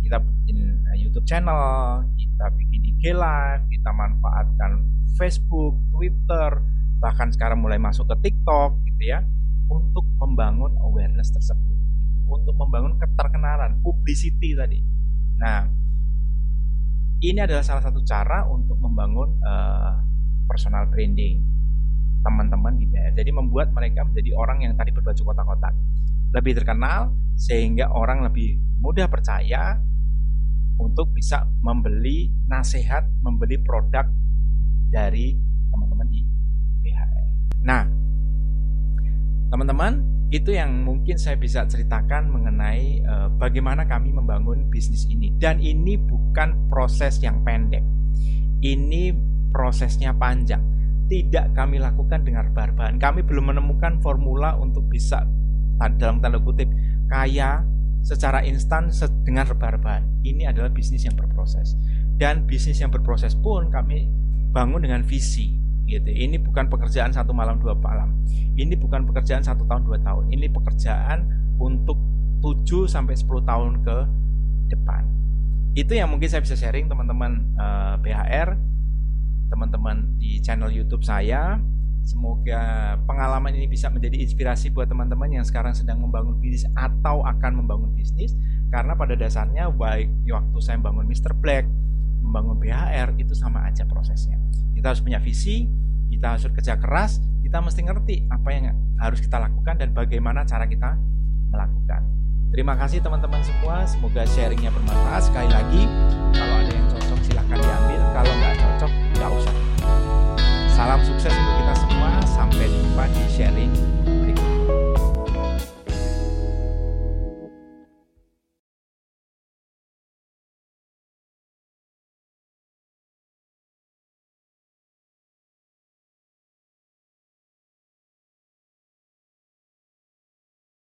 Kita 0.00 0.16
bikin 0.18 0.58
eh, 0.90 0.96
YouTube 1.00 1.26
channel, 1.28 2.04
kita 2.16 2.46
bikin 2.56 2.80
IG 2.96 3.12
live, 3.12 3.62
kita 3.68 3.90
manfaatkan 3.92 4.80
Facebook, 5.20 5.76
Twitter, 5.92 6.60
bahkan 7.00 7.28
sekarang 7.32 7.60
mulai 7.60 7.76
masuk 7.76 8.08
ke 8.08 8.30
TikTok 8.30 8.80
gitu 8.88 9.02
ya, 9.12 9.20
untuk 9.68 10.04
membangun 10.16 10.72
awareness 10.80 11.32
tersebut, 11.32 11.76
gitu. 11.76 12.28
untuk 12.28 12.54
membangun 12.56 12.96
keterkenalan, 12.96 13.80
publicity 13.84 14.56
tadi. 14.56 14.80
Nah, 15.40 15.68
ini 17.20 17.40
adalah 17.40 17.60
salah 17.60 17.84
satu 17.84 18.00
cara 18.04 18.48
untuk 18.48 18.80
membangun 18.80 19.36
uh, 19.44 20.00
personal 20.48 20.88
branding 20.88 21.44
teman-teman 22.24 22.76
di 22.76 22.88
BR. 22.88 23.16
Jadi 23.16 23.30
membuat 23.32 23.72
mereka 23.72 24.04
menjadi 24.04 24.32
orang 24.36 24.64
yang 24.64 24.72
tadi 24.76 24.92
berbaju 24.92 25.20
kotak-kotak. 25.20 25.72
Lebih 26.36 26.52
terkenal 26.62 27.12
sehingga 27.36 27.92
orang 27.92 28.24
lebih 28.24 28.60
mudah 28.80 29.08
percaya 29.08 29.80
untuk 30.80 31.12
bisa 31.12 31.44
membeli 31.60 32.32
nasihat, 32.48 33.04
membeli 33.20 33.60
produk 33.60 34.08
dari 34.88 35.36
teman-teman 35.70 36.08
di 36.08 36.24
BHR. 36.82 37.26
Nah, 37.62 37.84
teman-teman, 39.52 39.92
itu 40.32 40.56
yang 40.56 40.80
mungkin 40.82 41.20
saya 41.20 41.36
bisa 41.36 41.68
ceritakan 41.68 42.32
mengenai 42.32 43.04
uh, 43.04 43.28
bagaimana 43.36 43.84
kami 43.84 44.10
membangun 44.10 44.72
bisnis 44.72 45.04
ini. 45.06 45.36
Dan 45.36 45.60
ini 45.60 46.00
bukan 46.00 46.72
proses 46.72 47.20
yang 47.20 47.44
pendek. 47.44 47.84
Ini 48.64 49.12
prosesnya 49.52 50.16
panjang 50.16 50.70
tidak 51.10 51.50
kami 51.58 51.82
lakukan 51.82 52.22
dengan 52.22 52.46
rebah 52.54 52.94
Kami 53.02 53.26
belum 53.26 53.50
menemukan 53.50 53.98
formula 53.98 54.54
untuk 54.54 54.86
bisa 54.86 55.26
dalam 55.98 56.22
tanda 56.22 56.38
kutip 56.38 56.68
kaya 57.08 57.64
secara 58.00 58.44
instan 58.44 58.88
dengan 59.24 59.48
rebah-rebahan. 59.48 60.24
Ini 60.24 60.50
adalah 60.50 60.72
bisnis 60.72 61.04
yang 61.04 61.16
berproses. 61.16 61.76
Dan 62.20 62.44
bisnis 62.44 62.80
yang 62.80 62.92
berproses 62.92 63.32
pun 63.36 63.72
kami 63.72 64.08
bangun 64.52 64.84
dengan 64.84 65.00
visi. 65.04 65.56
Gitu. 65.88 66.06
Ini 66.06 66.38
bukan 66.38 66.70
pekerjaan 66.70 67.10
satu 67.10 67.34
malam 67.34 67.58
dua 67.58 67.74
malam. 67.74 68.22
Ini 68.54 68.76
bukan 68.78 69.08
pekerjaan 69.08 69.42
satu 69.42 69.66
tahun 69.66 69.82
dua 69.82 69.98
tahun. 70.04 70.30
Ini 70.30 70.46
pekerjaan 70.52 71.18
untuk 71.60 71.98
7 72.40 72.88
sampai 72.88 73.14
10 73.14 73.44
tahun 73.44 73.72
ke 73.84 73.96
depan. 74.72 75.02
Itu 75.76 75.92
yang 75.94 76.08
mungkin 76.10 76.26
saya 76.26 76.42
bisa 76.42 76.56
sharing 76.56 76.88
teman-teman 76.88 77.52
eh, 77.54 77.94
BHR 78.00 78.48
teman-teman 79.50 80.16
di 80.16 80.38
channel 80.40 80.70
YouTube 80.72 81.04
saya. 81.04 81.58
Semoga 82.10 82.98
pengalaman 83.06 83.54
ini 83.54 83.70
bisa 83.70 83.86
menjadi 83.86 84.18
inspirasi 84.18 84.74
buat 84.74 84.90
teman-teman 84.90 85.30
yang 85.30 85.46
sekarang 85.46 85.70
sedang 85.78 86.02
membangun 86.02 86.42
bisnis 86.42 86.66
atau 86.74 87.22
akan 87.22 87.62
membangun 87.62 87.94
bisnis. 87.94 88.34
Karena 88.66 88.98
pada 88.98 89.14
dasarnya 89.14 89.70
baik 89.70 90.10
waktu 90.26 90.58
saya 90.58 90.82
membangun 90.82 91.06
Mr. 91.06 91.30
Black, 91.38 91.70
membangun 92.18 92.58
BHR 92.58 93.14
itu 93.14 93.30
sama 93.38 93.62
aja 93.62 93.86
prosesnya. 93.86 94.42
Kita 94.74 94.90
harus 94.90 94.98
punya 94.98 95.22
visi, 95.22 95.70
kita 96.10 96.34
harus 96.34 96.50
kerja 96.50 96.74
keras, 96.82 97.22
kita 97.46 97.62
mesti 97.62 97.80
ngerti 97.86 98.16
apa 98.26 98.48
yang 98.50 98.74
harus 98.98 99.22
kita 99.22 99.38
lakukan 99.38 99.78
dan 99.78 99.94
bagaimana 99.94 100.42
cara 100.42 100.66
kita 100.66 100.98
melakukan. 101.54 102.02
Terima 102.50 102.74
kasih 102.74 102.98
teman-teman 102.98 103.38
semua, 103.46 103.86
semoga 103.86 104.26
sharingnya 104.26 104.74
bermanfaat. 104.74 105.30
Sekali 105.30 105.46
lagi, 105.46 105.86
kalau 106.34 106.54
ada 106.58 106.72
yang 106.74 106.86
cocok 106.90 107.20
silahkan 107.22 107.58
diambil, 107.62 108.00
kalau 108.10 108.32
nggak 108.34 108.54
cocok 108.58 108.90
nggak 109.14 109.30
usah. 109.30 109.54
Salam 110.74 110.98
sukses 111.04 111.28
untuk 111.28 111.54
kita 111.60 111.69
semua, 112.60 112.68
sampai 112.68 112.68
jumpa 112.68 113.04
di 113.08 113.24
sharing 113.32 113.89